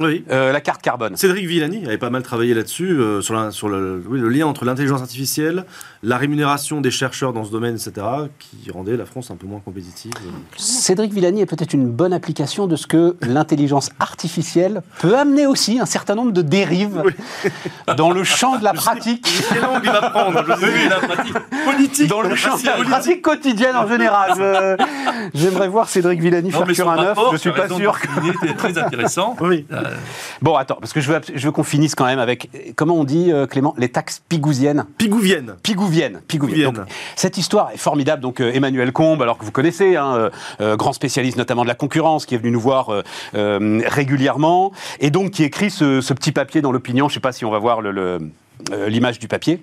[0.01, 0.25] Oui.
[0.31, 1.17] euh, la carte carbone.
[1.17, 4.47] Cédric Villani avait pas mal travaillé là-dessus, euh, sur, la- sur le, oui, le lien
[4.47, 5.65] entre l'intelligence artificielle,
[6.03, 8.07] la rémunération des chercheurs dans ce domaine, etc.,
[8.39, 10.13] qui rendait la France un peu moins compétitive.
[10.57, 15.79] Cédric Villani est peut-être une bonne application de ce que l'intelligence artificielle peut amener aussi
[15.79, 17.03] un certain nombre de dérives
[17.99, 20.89] dans le champ de la pratique, Quelle langue il va prendre je sais.
[20.89, 21.35] la pratique
[21.67, 22.09] politique.
[22.09, 22.91] dans le champ de la politique.
[22.91, 24.79] pratique quotidienne en général.
[25.35, 27.19] J'aimerais voir Cédric Villani Non, faire son un œuf.
[27.33, 27.99] Je suis tu as pas sûr.
[28.01, 29.37] que- était très intéressant.
[29.41, 29.67] Oui.
[29.71, 29.83] Euh,
[30.41, 33.05] Bon, attends, parce que je veux, je veux qu'on finisse quand même avec comment on
[33.05, 34.87] dit euh, Clément les taxes pigousiennes?
[34.97, 35.55] Pigouvienne.
[35.63, 35.90] Pigouvienne.
[35.91, 36.21] Pigouvienne.
[36.29, 36.73] Pigouvienne.
[36.73, 36.87] Donc,
[37.17, 38.23] cette histoire est formidable.
[38.23, 40.31] Donc, euh, Emmanuel Combe, alors que vous connaissez, hein, euh,
[40.61, 42.91] euh, grand spécialiste notamment de la concurrence, qui est venu nous voir
[43.35, 47.09] régulièrement, et donc qui écrit ce, ce petit papier dans l'opinion.
[47.09, 48.19] Je ne sais pas si on va voir le- le,
[48.87, 49.63] l'image du papier.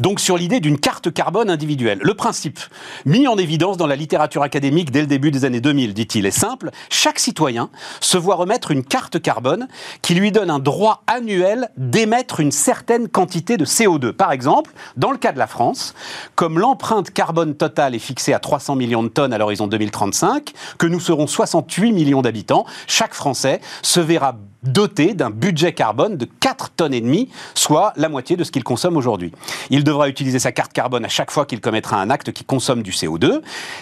[0.00, 1.98] Donc sur l'idée d'une carte carbone individuelle.
[2.02, 2.58] Le principe,
[3.04, 6.30] mis en évidence dans la littérature académique dès le début des années 2000, dit-il, est
[6.30, 6.70] simple.
[6.90, 9.68] Chaque citoyen se voit remettre une carte carbone
[10.00, 14.12] qui lui donne un droit annuel d'émettre une certaine quantité de CO2.
[14.12, 15.94] Par exemple, dans le cas de la France,
[16.34, 20.86] comme l'empreinte carbone totale est fixée à 300 millions de tonnes à l'horizon 2035, que
[20.86, 26.70] nous serons 68 millions d'habitants, chaque Français se verra doté d'un budget carbone de 4
[26.70, 29.32] tonnes et demie, soit la moitié de ce qu'il consomme aujourd'hui.
[29.70, 32.82] Il devra utiliser sa carte carbone à chaque fois qu'il commettra un acte qui consomme
[32.82, 33.40] du CO2.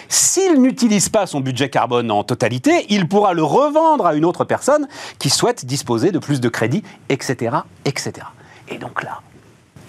[0.09, 4.45] S'il n'utilise pas son budget carbone en totalité, il pourra le revendre à une autre
[4.45, 4.87] personne
[5.19, 8.13] qui souhaite disposer de plus de crédit, etc., etc.
[8.67, 9.21] Et donc là,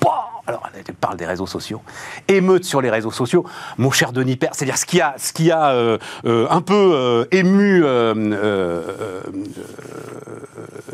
[0.00, 1.80] pouah, alors, elle parle des réseaux sociaux.
[2.26, 3.44] Émeute sur les réseaux sociaux.
[3.78, 6.74] Mon cher Denis Père, c'est-à-dire ce qui a, ce qui a euh, euh, un peu
[6.94, 7.84] euh, ému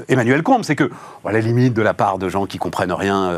[0.09, 0.91] Emmanuel Combe, c'est que,
[1.25, 3.29] à la limite, de la part de gens qui comprennent rien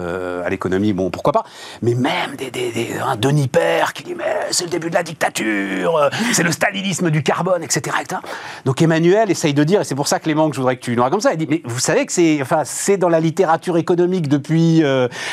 [0.44, 1.44] à l'économie, bon, pourquoi pas,
[1.82, 4.94] mais même des, des- des- un Denis Père qui dit, mais c'est le début de
[4.94, 8.20] la dictature, c'est le stalinisme du carbone, etc., etc.
[8.64, 10.94] Donc Emmanuel essaye de dire, et c'est pour ça Clément que je voudrais que tu
[10.96, 12.62] nous racontes ça, il dit, mais vous savez que c'est enfin,
[12.98, 14.82] dans la littérature économique depuis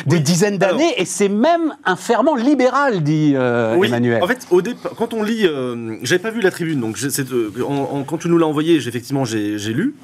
[0.06, 0.67] des dizaines d'années,
[0.98, 4.22] et c'est même un ferment libéral, dit euh, Oui, Emmanuel.
[4.24, 7.10] En fait, au départ, quand on lit, euh, j'avais pas vu la tribune, donc j'ai-
[7.10, 9.96] c'est, euh, en- en- quand tu nous l'as envoyé, j'ai- effectivement, j'ai j'ai lu.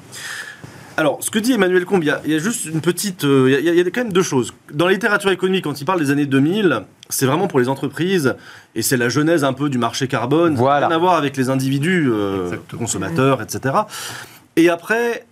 [0.96, 3.24] Alors, ce que dit Emmanuel Combe, il y a, il y a juste une petite,
[3.24, 4.54] euh, il y, a- il y a quand même deux choses.
[4.72, 8.36] Dans la littérature économique, quand il parle des années 2000, c'est vraiment pour les entreprises
[8.76, 10.54] et c'est la genèse un peu du marché carbone.
[10.54, 10.86] Voilà.
[10.86, 13.74] Rien à voir avec les individus, euh, consommateurs, etc.
[14.56, 15.26] Et après.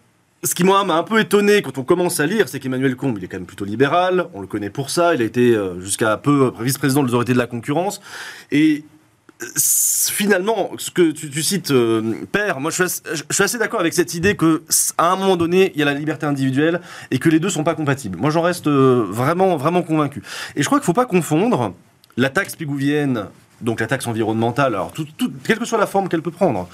[0.44, 3.22] Ce qui m'a un peu étonné quand on commence à lire, c'est qu'Emmanuel Combe, il
[3.22, 6.16] est quand même plutôt libéral, on le connaît pour ça, il a été euh, jusqu'à
[6.16, 8.00] peu euh, vice-président de l'autorité de la concurrence,
[8.50, 8.82] et
[10.10, 14.34] finalement, ce que tu, cites, euh, Père, moi je suis assez, d'accord avec cette idée
[14.34, 14.64] que
[14.98, 16.80] à un moment donné, il y a la liberté individuelle
[17.12, 18.18] et que les deux sont pas compatibles.
[18.18, 20.24] Moi j'en reste vraiment, vraiment convaincu.
[20.56, 21.72] Et je crois qu'il faut pas confondre
[22.16, 23.26] la taxe pigouvienne,
[23.62, 26.68] donc la taxe environnementale, alors tout, tout- quelle que soit la forme qu'elle peut prendre.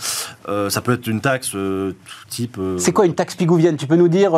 [0.48, 1.92] Euh, ça peut être une taxe euh,
[2.28, 2.56] type.
[2.58, 3.76] euh, C'est quoi une taxe pigouvienne?
[3.76, 4.32] Tu peux nous dire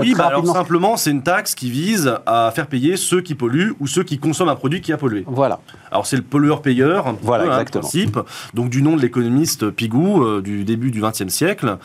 [0.00, 3.74] oui, bah alors simplement, c'est une taxe qui vise à faire payer ceux qui polluent
[3.80, 5.24] ou ceux qui consomment un produit qui a pollué.
[5.26, 5.60] Voilà.
[5.90, 7.82] Alors c'est le pollueur-payeur, un petit Voilà, peu, hein, exactement.
[7.82, 8.18] principe,
[8.54, 11.78] donc du nom de l'économiste Pigou du début du XXe siècle,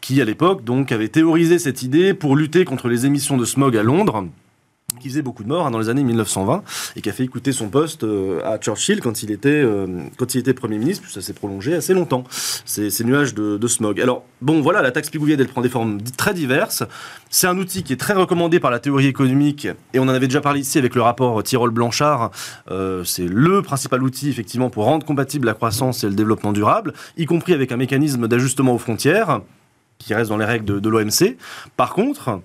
[0.00, 3.76] qui à l'époque donc avait théorisé cette idée pour lutter contre les émissions de smog
[3.76, 4.26] à Londres
[4.98, 6.62] qui faisait beaucoup de morts hein, dans les années 1920
[6.96, 9.86] et qui a fait écouter son poste euh, à Churchill quand il était euh,
[10.16, 13.66] quand il était premier ministre puis ça s'est prolongé assez longtemps ces, ces nuages de,
[13.66, 14.00] smog.
[14.00, 16.82] Alors bon voilà la taxe pigouvienne elle prend des formes très diverses.
[17.28, 20.26] C'est un outil qui est très recommandé par la théorie économique et on en avait
[20.26, 22.30] déjà parlé ici avec le rapport Tirol-Blanchard
[22.70, 26.92] euh, c'est le principal outil effectivement pour rendre compatible la croissance et le développement durable
[27.16, 29.40] y compris avec un mécanisme d'ajustement aux frontières
[29.98, 31.36] qui reste dans les règles de l'OMC
[31.76, 32.40] par contre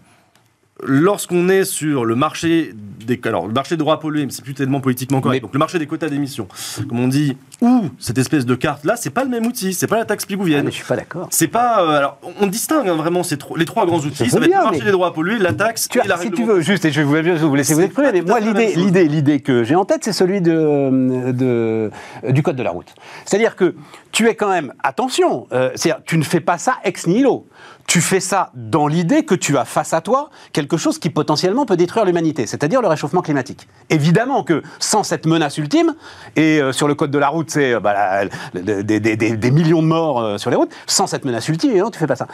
[0.84, 2.74] lorsqu'on est sur le marché
[3.06, 5.38] des alors le marché des droits pollués, mais c'est plus tellement politiquement correct.
[5.38, 6.48] Mais- Donc le marché des quotas d'émissions,
[6.90, 9.88] comme on dit, ou cette espèce de carte là, c'est pas le même outil, c'est
[9.88, 10.66] pas la taxe Ah, pigouvienne.
[10.66, 11.28] mais je suis pas d'accord.
[11.32, 14.30] C'est pas euh, alors on- distingue hein, vraiment ces tro- les trois grands outils, Je
[14.30, 16.08] ça va être bien, le marché mais- des droits pollués, la taxe Tu et as-
[16.08, 18.40] la si tu veux, juste, et je vais bien vous laisser vous exprimer, mais moi,
[18.40, 21.92] l'idée, l'idée, l'idée que j'ai en tête, c'est celui de, de-
[22.32, 22.94] du code de la route.
[23.26, 23.76] C'est-à-dire que
[24.16, 27.48] tu es quand même, attention, euh, c'est-à-dire, tu ne fais pas ça ex nihilo.
[27.86, 31.66] Tu fais ça dans l'idée que tu as face à toi quelque chose qui potentiellement
[31.66, 33.68] peut détruire l'humanité, c'est-à-dire le réchauffement climatique.
[33.90, 35.96] Évidemment que sans cette menace ultime,
[36.38, 38.22] et euh, sur le code de la route, c'est euh, bah,
[38.54, 42.16] des, millions de morts sur les routes, sans cette menace ultime, évidemment, tu fais pas
[42.16, 42.28] ça.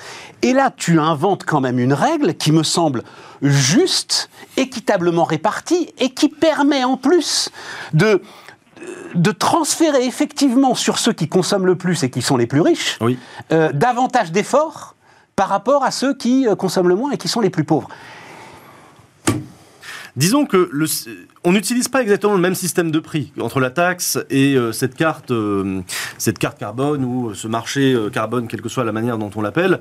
[0.43, 3.01] Et là, tu inventes quand même une règle qui me semble
[3.41, 7.49] juste, équitablement répartie, et qui permet en plus
[7.93, 8.21] de
[9.15, 12.97] de transférer effectivement sur ceux qui consomment le plus et qui sont les plus riches,
[13.01, 13.17] Oui.
[13.51, 14.95] euh, davantage d'efforts
[15.35, 17.89] par rapport à ceux qui euh, consomment le moins et qui sont les plus pauvres.
[20.17, 20.85] Disons que le,
[21.45, 24.95] on n'utilise pas exactement le même système de prix entre la taxe et euh, cette
[24.95, 25.81] carte, euh,
[26.17, 29.79] cette carte carbone ou ce marché carbone, quelle que soit la manière dont on l'appelle.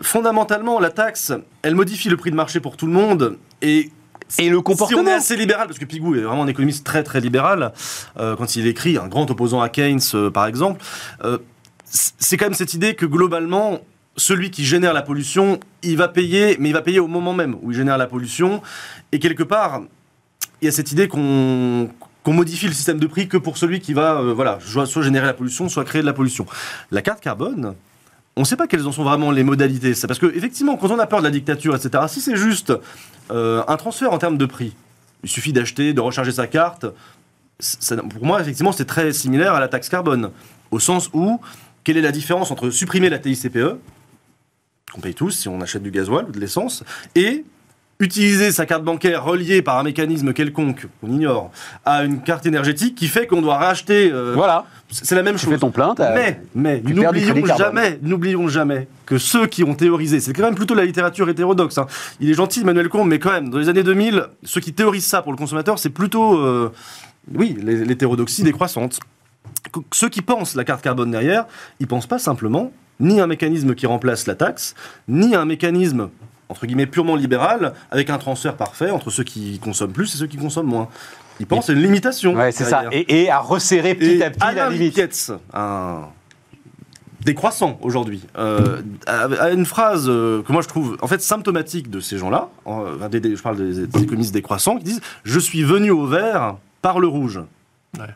[0.00, 3.90] Fondamentalement, la taxe, elle modifie le prix de marché pour tout le monde et
[4.38, 5.16] Et le Si on est comportement.
[5.16, 7.72] assez libéral, parce que Pigou est vraiment un économiste très très libéral,
[8.18, 10.84] euh, quand il écrit, un grand opposant à Keynes euh, par exemple,
[11.24, 11.38] euh,
[11.90, 13.80] c'est quand même cette idée que globalement,
[14.16, 17.56] celui qui génère la pollution, il va payer, mais il va payer au moment même
[17.62, 18.60] où il génère la pollution.
[19.12, 19.82] Et quelque part,
[20.60, 21.88] il y a cette idée qu'on
[22.24, 25.02] qu'on modifie le système de prix que pour celui qui va euh, voilà, soit, soit
[25.02, 26.44] générer la pollution, soit créer de la pollution.
[26.90, 27.74] La carte carbone,
[28.36, 29.94] on ne sait pas quelles en sont vraiment les modalités.
[29.94, 32.72] C'est parce que effectivement, quand on a peur de la dictature, etc., si c'est juste
[33.30, 34.74] euh, un transfert en termes de prix,
[35.22, 36.86] il suffit d'acheter, de recharger sa carte.
[38.10, 40.30] pour moi, effectivement, c'est très similaire à la taxe carbone,
[40.70, 41.40] au sens où
[41.84, 43.78] quelle est la différence entre supprimer la TICPE,
[44.92, 47.44] qu'on paye tous si on achète du gasoil ou de l'essence, et
[48.00, 51.50] utiliser sa carte bancaire reliée par un mécanisme quelconque, qu'on ignore,
[51.84, 54.10] à une carte énergétique qui fait qu'on doit racheter.
[54.12, 55.54] euh, Voilà, C'est la même tu chose.
[55.54, 55.98] fais ton plainte.
[55.98, 60.54] euh, Mais, mais n'oublions jamais, n'oublions jamais que ceux qui ont théorisé, c'est quand même
[60.54, 61.76] plutôt la littérature hétérodoxe.
[61.78, 61.86] hein.
[62.20, 65.06] Il est gentil, Emmanuel Combe, mais quand même, dans les années 2000, ceux qui théorisent
[65.06, 66.70] ça pour le consommateur, c'est plutôt, euh,
[67.34, 69.00] oui, l'hétérodoxie décroissante.
[69.92, 71.46] Ceux qui pensent la carte carbone derrière,
[71.80, 74.74] ils pensent pas simplement ni un mécanisme qui remplace la taxe,
[75.08, 76.10] ni un mécanisme
[76.48, 80.26] entre guillemets purement libéral avec un transfert parfait entre ceux qui consomment plus et ceux
[80.26, 80.88] qui consomment moins.
[81.40, 82.34] Ils pensent à une limitation.
[82.34, 82.84] Ouais, c'est ça.
[82.90, 84.94] Et, et à resserrer petit Et à petit la limite.
[84.96, 86.08] Ricketts, un
[87.24, 88.22] décroissant aujourd'hui.
[88.38, 92.16] Euh, à, à une phrase euh, que moi je trouve en fait symptomatique de ces
[92.18, 95.62] gens-là, euh, enfin, des- des- je parle des, des économistes décroissants, qui disent Je suis
[95.62, 97.40] venu au vert par le rouge.
[97.98, 98.06] Ouais.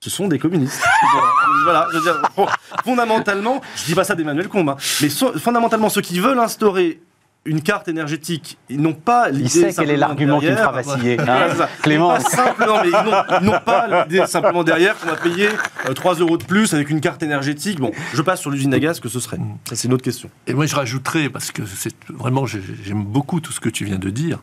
[0.00, 0.82] Ce sont des communistes.
[1.64, 2.46] voilà, je veux dire, fon-
[2.84, 7.00] fondamentalement, je dis pas ça d'Emmanuel Combe, hein, mais so- fondamentalement, ceux qui veulent instaurer
[7.44, 9.44] une carte énergétique, ils n'ont pas l'idée.
[9.44, 11.16] Il sait quel est l'argument qui me vaciller.
[11.20, 11.24] hein.
[11.24, 11.68] Voilà, c'est ça.
[11.82, 12.08] Clément.
[12.10, 15.48] Pas simplement, mais ils n'ont- ils n'ont pas l'idée simplement derrière qu'on va payer
[15.88, 17.80] euh, 3 euros de plus avec une carte énergétique.
[17.80, 19.38] Bon, je passe sur l'usine à gaz que ce serait.
[19.68, 20.30] Ça, c'est une autre question.
[20.46, 23.84] Et moi, je rajouterais, parce que c'est vraiment, j'ai- j'aime beaucoup tout ce que tu
[23.84, 24.38] viens de dire,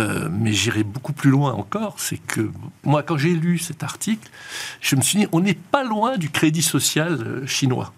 [0.00, 1.94] euh, mais j'irai beaucoup plus loin encore.
[1.98, 2.50] C'est que
[2.82, 4.28] moi, quand j'ai lu cet article,
[4.80, 7.92] je me suis dit, on n'est pas loin du crédit social euh, chinois.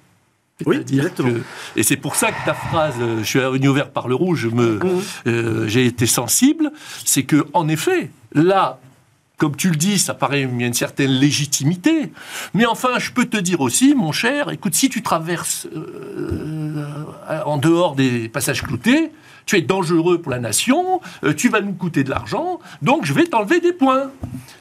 [0.66, 1.30] Oui, exactement.
[1.30, 1.42] que-
[1.76, 4.46] et c'est pour ça que ta phrase, euh, je suis venu ouvert par le rouge,
[4.46, 5.02] me, Mhm.
[5.26, 6.70] euh, j'ai été sensible.
[7.04, 8.78] C'est que, en effet, là,
[9.36, 12.12] comme tu le dis, ça paraît il y a une certaine légitimité.
[12.54, 16.84] Mais enfin, je peux te dire aussi, mon cher, écoute, si tu traverses euh,
[17.44, 19.10] en dehors des passages cloutés,
[19.46, 23.12] tu es dangereux pour la nation, euh, tu vas nous coûter de l'argent, donc je
[23.12, 24.10] vais t'enlever des points.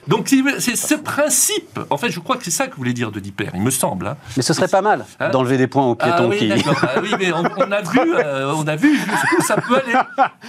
[0.08, 0.28] Donc
[0.60, 1.80] c'est ce principe.
[1.90, 4.08] En fait, je crois que c'est ça que voulait dire de Dipper, il me semble.
[4.08, 4.18] hein.
[4.36, 6.52] Mais ce serait pas mal Hein d'enlever des points aux Ah piétons oui, qui...
[6.84, 9.94] Ah oui, mais on, on a vu, euh, on a vu jusqu'où ça peut aller.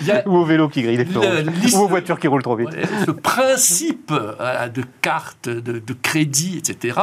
[0.01, 2.43] Il y a- ou aux vélos qui grillent les feux ou aux voitures qui roulent
[2.43, 2.71] trop vite.
[3.07, 6.99] Ce principe euh, de carte, de, de crédit, etc.,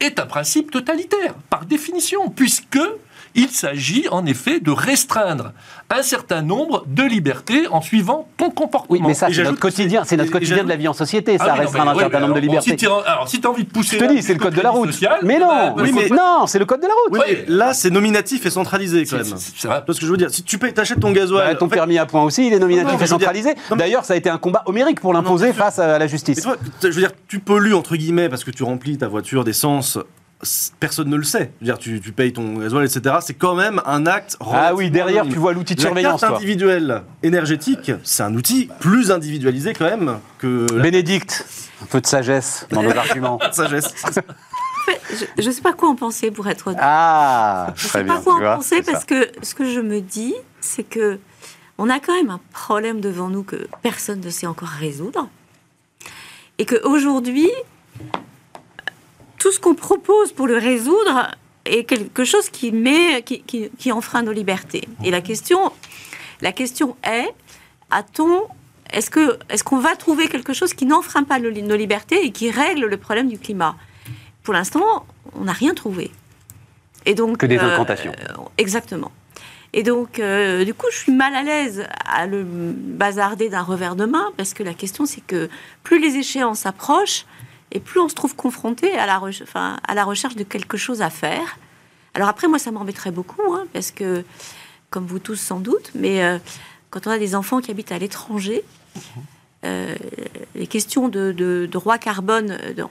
[0.00, 2.78] est un principe totalitaire, par définition, puisque
[3.36, 5.52] il s'agit en effet de restreindre
[5.90, 8.86] un certain nombre de libertés en suivant ton comportement.
[8.90, 11.44] Oui, mais ça, c'est notre quotidien, c'est- notre quotidien de la vie en société, Ah
[11.46, 12.76] ça oui, restreint mais un certain nombre de libertés.
[12.76, 13.98] Si alors, si tu as envie de pousser.
[13.98, 14.90] Je te dis, c'est le code de la route.
[15.22, 17.12] mais bah, non, bah, oui, mais- non, c'est le code de la route.
[17.12, 19.24] Oui, mais là, c'est nominatif et centralisé quand même.
[19.24, 19.82] c'est- c'est vrai.
[19.86, 21.46] Parce que je veux dire, si tu payes, t'achètes ton gasoil.
[21.46, 23.54] Bah, ton en fait- permis à point aussi, il est nominatif Non, et centralisé.
[23.76, 26.40] D'ailleurs, ça a été un combat homérique pour l'imposer face à la Mais justice.
[26.42, 29.98] toi, je veux dire, tu pollues entre guillemets parce que tu remplis ta voiture d'essence.
[30.80, 31.50] Personne ne le sait.
[31.60, 33.16] Je veux dire, tu, tu payes ton gasoil, etc.
[33.22, 34.36] C'est quand même un acte.
[34.40, 35.32] Ah oui, derrière, anonyme.
[35.34, 39.86] tu vois l'outil de La surveillance, carte individuelle énergétique, c'est un outil plus individualisé quand
[39.86, 41.46] même que la Bénédicte,
[41.82, 43.38] un peu de sagesse dans nos arguments.
[43.52, 43.94] sagesse.
[45.38, 46.80] Je ne sais pas quoi en penser pour être honnête.
[46.82, 48.16] Ah, Je ne très sais bien.
[48.16, 49.06] pas quoi vois, en penser parce ça.
[49.06, 51.18] que ce que je me dis, c'est que
[51.78, 55.28] on a quand même un problème devant nous que personne ne sait encore résoudre.
[56.58, 57.50] Et qu'aujourd'hui,
[59.38, 61.30] tout ce qu'on propose pour le résoudre
[61.64, 64.88] est quelque chose qui, met, qui, qui- qui enfreint nos libertés.
[65.04, 65.72] Et la question,
[66.40, 67.28] la question est,
[67.90, 68.42] a-t-on,
[68.92, 72.30] est-ce que, est-ce qu'on va trouver quelque chose qui n'enfreint pas le- nos libertés et
[72.30, 73.76] qui règle le problème du climat?
[74.42, 76.10] Pour l'instant, on n'a rien trouvé.
[77.04, 78.12] Et donc, Que des euh, incantations.
[78.12, 79.10] euh, exactement.
[79.72, 83.96] Et donc, euh, du coup, je suis mal à l'aise à le bazarder d'un revers
[83.96, 85.50] de main, parce que la question, c'est que
[85.82, 87.26] plus les échéances approchent,
[87.72, 91.58] et plus on se trouve confronté à la, recherche de quelque chose à faire.
[92.14, 94.24] Alors après, moi, ça m'embêterait beaucoup, hein, parce que,
[94.90, 96.38] comme vous tous sans doute, mais euh,
[96.90, 98.64] quand on a des enfants qui habitent à l'étranger,
[99.66, 99.94] euh,
[100.54, 102.88] les questions de, de- de droit carbone euh, dans-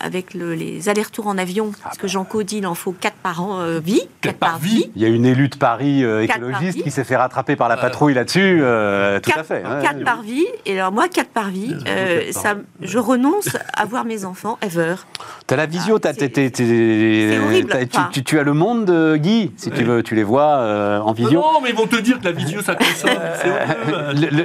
[0.00, 3.42] avec le- les allers-retours en avion, parce que Jean Caudy, il en faut 4 par
[3.42, 4.02] an euh, vie.
[4.20, 4.90] Quatre par vie.
[4.96, 7.76] Il y a une élue de Paris euh, écologiste qui s'est fait rattraper par la
[7.78, 8.58] patrouille là-dessus.
[8.62, 9.62] euh, tout à fait.
[9.64, 9.82] ouais.
[9.82, 10.44] quatre par vie.
[10.66, 14.24] Et alors moi, 4 par vie, euh, quatre par ça, je renonce à voir mes
[14.24, 14.94] enfants ever.
[15.46, 18.08] T'as la visio, t'as, Ah, c'est- horrible, tu, enfin.
[18.12, 21.12] tu- tu as le monde, euh, Guy, si tu veux, tu les vois euh, en
[21.12, 21.40] visio.
[21.40, 23.10] Non, mais ils vont te dire que la vidéo, ça consomme.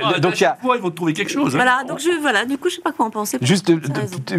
[0.01, 1.55] Ah, donc il y a- chaque fois, ils vont te trouver quelque chose.
[1.60, 3.38] Voilà, donc je, voilà, du coup, je sais pas quoi en penser.
[3.41, 3.70] Juste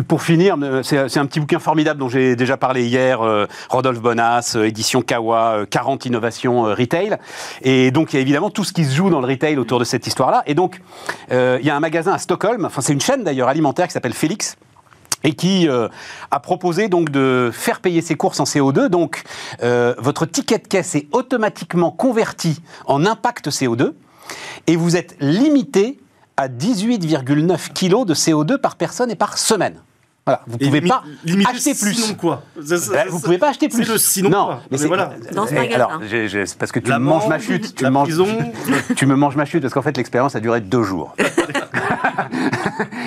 [0.09, 4.01] pour finir, euh, c'est un petit bouquin formidable dont j'ai déjà parlé hier, euh, Rodolphe
[4.01, 7.19] Bonas, euh, édition Kawa, euh, 40 innovations retail.
[7.61, 9.79] Et donc il y a évidemment tout ce qui se joue dans le retail autour
[9.79, 10.43] de cette histoire-là.
[10.47, 10.81] Et donc
[11.31, 13.93] euh, il y a un magasin à Stockholm, enfin c'est une chaîne d'ailleurs alimentaire qui
[13.93, 14.57] s'appelle Félix
[15.23, 15.89] et qui euh,
[16.31, 18.87] a proposé donc de faire payer ses courses en CO2.
[18.87, 19.23] Donc,
[19.63, 23.93] euh, votre ticket de caisse est automatiquement converti en impact CO2
[24.67, 25.99] et vous êtes limité
[26.41, 29.83] à 18,9 kg de CO2 par personne et par semaine.
[30.27, 31.03] Voilà, vous ne Et pouvez pas
[31.51, 31.95] acheter plus.
[31.95, 33.85] Sinon quoi Ben, vous pouvez pas acheter plus.
[33.85, 34.55] C'est le sinon non, quoi.
[34.57, 35.11] mais Mais c'est voilà.
[35.33, 35.75] Dans ce magasin.
[35.75, 36.01] Alors,
[36.59, 38.27] parce que tu me manges ma chute, tu la me manges, prison.
[38.97, 41.15] tu me manges ma chute parce qu'en fait l'expérience a duré deux jours.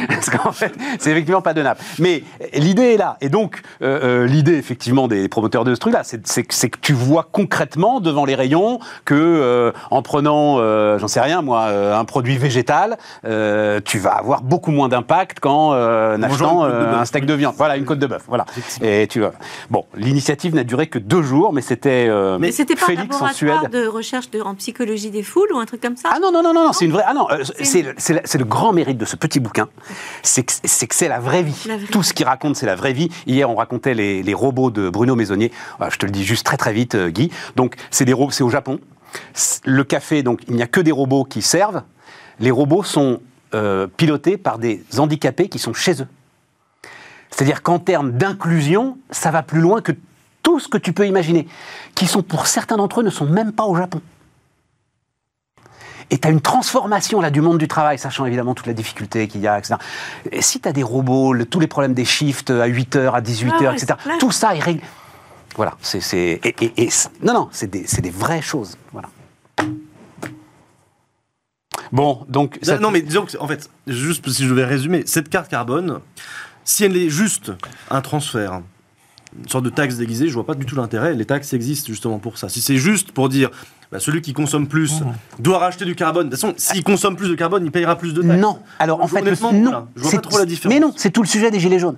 [0.08, 1.80] Parce qu'en fait, c'est effectivement pas de nappe.
[2.00, 3.18] Mais l'idée est là.
[3.22, 6.94] Et donc, euh, euh, l'idée, effectivement, des promoteurs de ce truc-là, c'est c'est que tu
[6.94, 11.98] vois concrètement devant les rayons que, euh, en prenant, euh, j'en sais rien, moi, euh,
[11.98, 16.64] un produit végétal, euh, tu vas avoir beaucoup moins d'impact qu'en euh, achetant
[17.04, 17.54] un steak de viande.
[17.58, 18.24] Voilà, une côte de bœuf.
[18.28, 18.46] Voilà.
[18.82, 19.34] Et tu vois.
[19.70, 23.16] Bon, l'initiative n'a duré que deux jours, mais c'était euh, Mais c'était pas un Félix
[23.16, 23.72] en laboratoire Suède.
[23.72, 26.10] de recherche de, en psychologie des foules ou un truc comme ça?
[26.14, 27.04] Ah non, non, non, non, non, c'est une vraie.
[27.06, 29.68] Ah non, euh, c'est C'est- le, grand mérite de ce petit bouquin
[30.22, 31.66] c'est que c'est la vraie vie.
[31.68, 33.10] La vraie Tout ce qu'il raconte, c'est la vraie vie.
[33.28, 35.52] Hier, on racontait les, les robots de Bruno Maisonnier.
[35.78, 37.30] Voilà, je te le dis juste très très vite, euh, Guy.
[37.56, 38.80] Donc, c'est des robots, c'est au Japon.
[39.66, 41.84] Le café, donc, il n'y a que des robots qui servent.
[42.40, 43.20] Les robots sont
[43.54, 46.08] euh, pilotés par des handicapés qui sont chez eux.
[47.36, 49.92] C'est-à-dire qu'en termes d'inclusion, ça va plus loin que
[50.44, 51.48] tout ce que tu peux imaginer,
[51.96, 54.02] qui sont pour certains d'entre eux ne sont même pas au Japon.
[56.12, 59.28] Et tu as une transformation là du monde du travail, sachant évidemment toute la difficulté
[59.28, 59.76] qu'il y a, etc.
[60.32, 63.22] Et si tu as des robots, le- tous les problèmes des shifts à 8h, à
[63.22, 64.84] 18h, Ah ouais, etc., tout ça est réglé.
[65.56, 66.02] Voilà, c'est.
[66.02, 68.78] c'est- Et, et- et c- non, non, c'est des, vraies choses.
[68.92, 69.10] Voilà.
[71.92, 72.60] Bon, donc.
[72.80, 76.00] Non, mais disons que, en fait, juste si je devais résumer, cette carte carbone,
[76.64, 77.52] si elle est juste
[77.90, 78.62] un transfert,
[79.38, 81.14] une sorte de taxe déguisée, je vois pas du tout l'intérêt.
[81.14, 82.50] Les taxes existent justement pour ça.
[82.50, 83.50] Si c'est juste pour dire,
[83.94, 85.04] bah, celui qui consomme plus
[85.38, 88.16] doit racheter du carbone, de toute façon, s'il consomme plus de carbone, il payera plus
[88.16, 88.40] de taxes.
[88.42, 88.58] Non.
[88.80, 89.62] Alors en fait, le- non.
[89.62, 90.74] voilà, je vois pas trop la différence.
[90.74, 91.98] Mais non, c'est tout le sujet des gilets jaunes.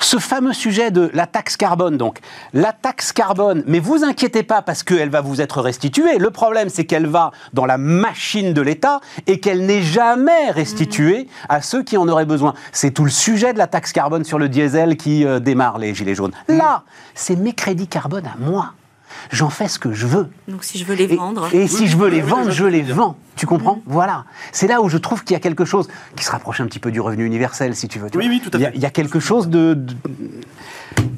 [0.00, 2.20] Ce fameux sujet de la taxe carbone, donc
[2.54, 6.16] la taxe carbone, mais vous inquiétez pas parce qu'elle va vous être restituée.
[6.18, 11.28] Le problème, c'est qu'elle va dans la machine de l'État et qu'elle n'est jamais restituée
[11.50, 12.54] à ceux qui en auraient besoin.
[12.72, 15.94] C'est tout le sujet de la taxe carbone sur le diesel qui euh, démarre les
[15.94, 16.32] gilets jaunes.
[16.48, 18.72] Là, c'est mes crédits carbone à moi.
[19.30, 20.28] J'en fais ce que je veux.
[20.48, 21.48] Donc si je veux les Et, vendre.
[21.54, 23.16] et si je veux les vendre, je les vends.
[23.36, 24.24] Tu comprends Voilà.
[24.52, 26.78] C'est là où je trouve qu'il y a quelque chose qui se rapproche un petit
[26.80, 28.10] peu du revenu universel, si tu veux.
[28.10, 28.34] tu Oui, vois.
[28.34, 28.76] oui, tout à Il y a- fait.
[28.76, 29.94] Il y, a quelque chose de, de-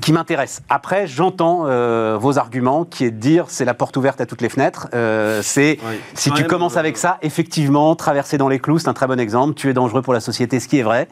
[0.01, 0.63] qui m'intéresse.
[0.69, 4.43] Après, j'entends euh, vos arguments, qui est de dire c'est la porte ouverte à toutes
[4.43, 4.89] les fenêtres.
[4.95, 5.97] Euh, c'est Oui.
[6.15, 9.19] si tu commences euh, avec ça, effectivement, traverser dans les clous, c'est un très bon
[9.21, 9.55] exemple.
[9.55, 11.09] Tu es dangereux pour la société, ce qui est vrai.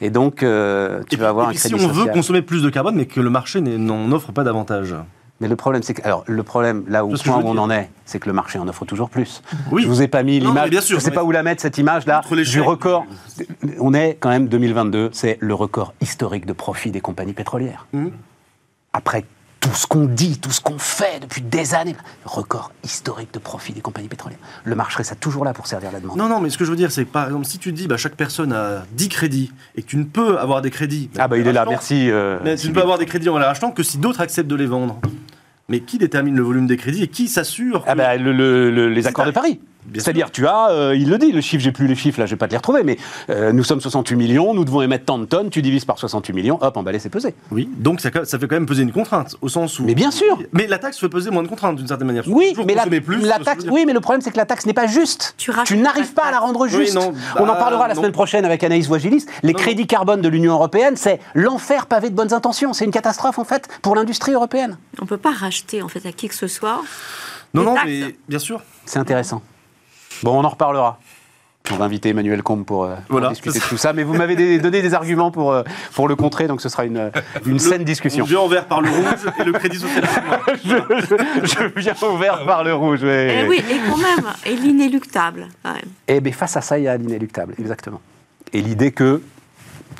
[0.00, 2.06] Et donc, euh, tu Et vas puis- avoir et un puis crédit si on veut
[2.12, 4.94] consommer plus de carbone, mais que le marché n'en offre pas davantage.
[5.40, 8.20] Mais le problème, c'est que alors le problème là où, point on en est, c'est
[8.20, 9.42] que le marché en offre toujours plus.
[9.72, 9.82] Oui.
[9.82, 10.70] Je vous ai pas mis l'image.
[10.70, 13.04] je sais mais- pas où la mettre cette image là Outre les du record.
[13.80, 17.86] On est quand même 2022, c'est le record historique de profit des compagnies pétrolières.
[17.92, 18.12] Mhm.
[18.92, 19.24] Après
[19.60, 23.72] tout ce qu'on dit, tout ce qu'on fait depuis des années, record historique de profit
[23.72, 24.38] des compagnies pétrolières.
[24.62, 26.18] Le marché ça toujours là pour servir la demande.
[26.18, 27.88] Non, non, mais ce que je veux dire, c'est que par exemple, si tu dis
[27.88, 31.08] bah, chaque personne a 10 crédits et que tu ne peux avoir des crédits.
[31.18, 32.10] ah bah il est là, merci.
[32.10, 34.50] euh, Mais tu ne peux avoir des crédits en les rachetant que si d'autres acceptent
[34.50, 35.00] de les vendre.
[35.68, 38.88] Mais qui détermine le volume des crédits et qui s'assure Ah bah, le- le- le-
[38.88, 39.60] les accords de Paris.
[39.94, 42.32] C'est-à-dire, tu as, euh, il le dit, le chiffre, j'ai plus les chiffres, là, je
[42.32, 42.96] vais pas te les retrouver, mais
[43.30, 46.32] euh, nous sommes 68 millions, nous devons émettre tant de tonnes, tu divises par 68
[46.32, 47.34] millions, hop, emballé, c'est pesé.
[47.50, 49.84] Oui, donc ça, ça fait quand même peser une contrainte, au sens où...
[49.84, 50.38] Mais bien sûr.
[50.52, 52.24] Mais la taxe fait peser moins de contraintes, d'une certaine manière.
[52.26, 54.72] Oui, mais la, plus, la taxe, oui, mais le problème, c'est que la taxe n'est
[54.72, 55.34] pas juste.
[55.36, 56.96] Tu n'arrives pas à la rendre Oui, juste.
[56.96, 58.00] On en bah, parlera la non.
[58.00, 59.26] semaine prochaine avec Anaïs Voigilis.
[59.42, 62.72] Les Non, crédits carbone de l'Union européenne, c'est l'enfer pavé de bonnes intentions.
[62.72, 64.78] C'est une catastrophe, en fait, pour l'industrie européenne.
[65.00, 66.82] On peut pas racheter en fait à qui que ce soit.
[67.52, 67.86] Non, non, taxes.
[67.86, 68.62] mais bien sûr.
[68.84, 69.42] C'est intéressant.
[70.24, 70.98] Bon, on en reparlera.
[71.72, 73.92] On va inviter Emmanuel Combe pour, euh, pour discuter de tout ça.
[73.94, 75.62] Mais vous m'avez des- donné des arguments pour, euh,
[75.94, 77.10] pour le contrer, donc ce sera une,
[77.46, 78.24] une saine discussion.
[78.24, 80.04] On vient en vert par le rouge et le crédit social.
[80.64, 80.76] je,
[81.42, 83.02] je- je viens au vert par le rouge.
[83.02, 83.44] ouais.
[83.44, 85.48] Eh oui, et quand même, et l'inéluctable.
[86.06, 88.00] Et bien face à ça, il y a l'inéluctable, exactement.
[88.52, 89.22] Et l'idée que,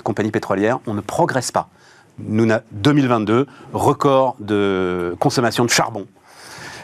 [0.03, 1.69] compagnie pétrolière, on ne progresse pas.
[2.19, 6.07] Nous, na- 2022, record de consommation de charbon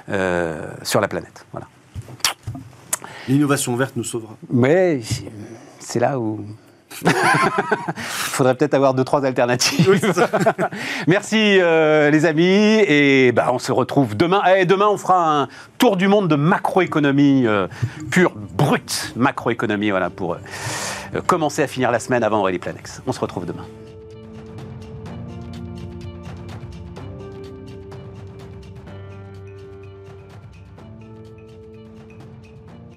[0.09, 1.45] euh, sur la planète.
[1.53, 1.66] Voilà.
[3.31, 4.37] L'innovation verte nous sauvera.
[4.53, 5.01] Mais
[5.78, 6.45] c'est là où.
[7.03, 7.12] Il
[7.97, 9.89] faudrait peut-être avoir deux, trois alternatives.
[11.07, 12.43] Merci euh, les amis.
[12.89, 14.43] Et bah, on se retrouve demain.
[14.57, 17.68] Et demain, on fera un tour du monde de macroéconomie euh,
[18.11, 23.01] pure, brute macroéconomie, voilà, pour euh, commencer à finir la semaine avant Aurélie Planex.
[23.07, 23.64] On se retrouve demain.